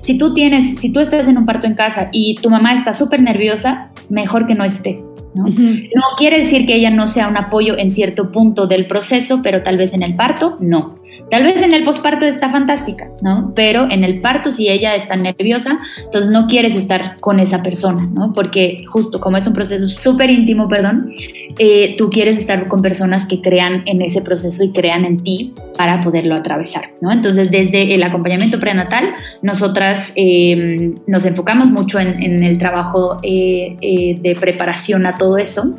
[0.01, 2.93] si tú tienes, si tú estás en un parto en casa y tu mamá está
[2.93, 5.03] súper nerviosa, mejor que no esté.
[5.35, 5.45] ¿no?
[5.45, 9.63] no quiere decir que ella no sea un apoyo en cierto punto del proceso, pero
[9.63, 10.98] tal vez en el parto no.
[11.31, 13.53] Tal vez en el posparto está fantástica, ¿no?
[13.55, 18.09] Pero en el parto, si ella está nerviosa, entonces no quieres estar con esa persona,
[18.12, 18.33] ¿no?
[18.33, 21.11] Porque justo como es un proceso súper íntimo, perdón,
[21.59, 25.53] eh, tú quieres estar con personas que crean en ese proceso y crean en ti
[25.76, 27.12] para poderlo atravesar, ¿no?
[27.12, 29.11] Entonces, desde el acompañamiento prenatal,
[29.43, 35.74] nosotras em, nos enfocamos mucho en, el trabajo eh, eh, de preparación a todo eso.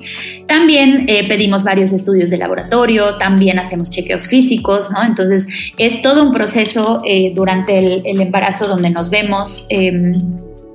[0.48, 5.04] También pedimos varios estudios de laboratorio, también hacemos chequeos físicos, ¿no?
[5.04, 5.39] Entonces,
[5.78, 10.14] es todo un proceso eh, durante el, embarazo donde nos vemos em,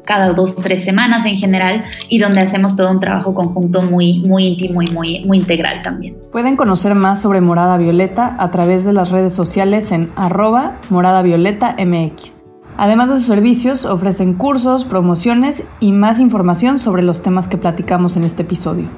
[0.04, 4.46] cada dos, tres semanas en general y donde hacemos todo un trabajo conjunto muy, muy
[4.46, 6.16] íntimo y muy, muy integral también.
[6.32, 11.22] Pueden conocer más sobre Morada Violeta a través de las redes sociales en arroba Morada
[11.22, 12.42] Violeta MX.
[12.76, 18.16] Además de sus servicios, ofrecen cursos, promociones y más información sobre los temas que platicamos
[18.16, 18.88] en este episodio.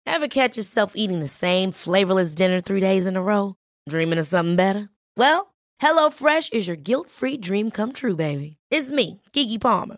[0.06, 3.54] Ever catch yourself eating the same flavorless dinner three days in a row?
[3.88, 4.90] Dreaming of something better?
[5.16, 8.58] Well, HelloFresh is your guilt-free dream come true, baby.
[8.72, 9.98] It's me, Kiki Palmer.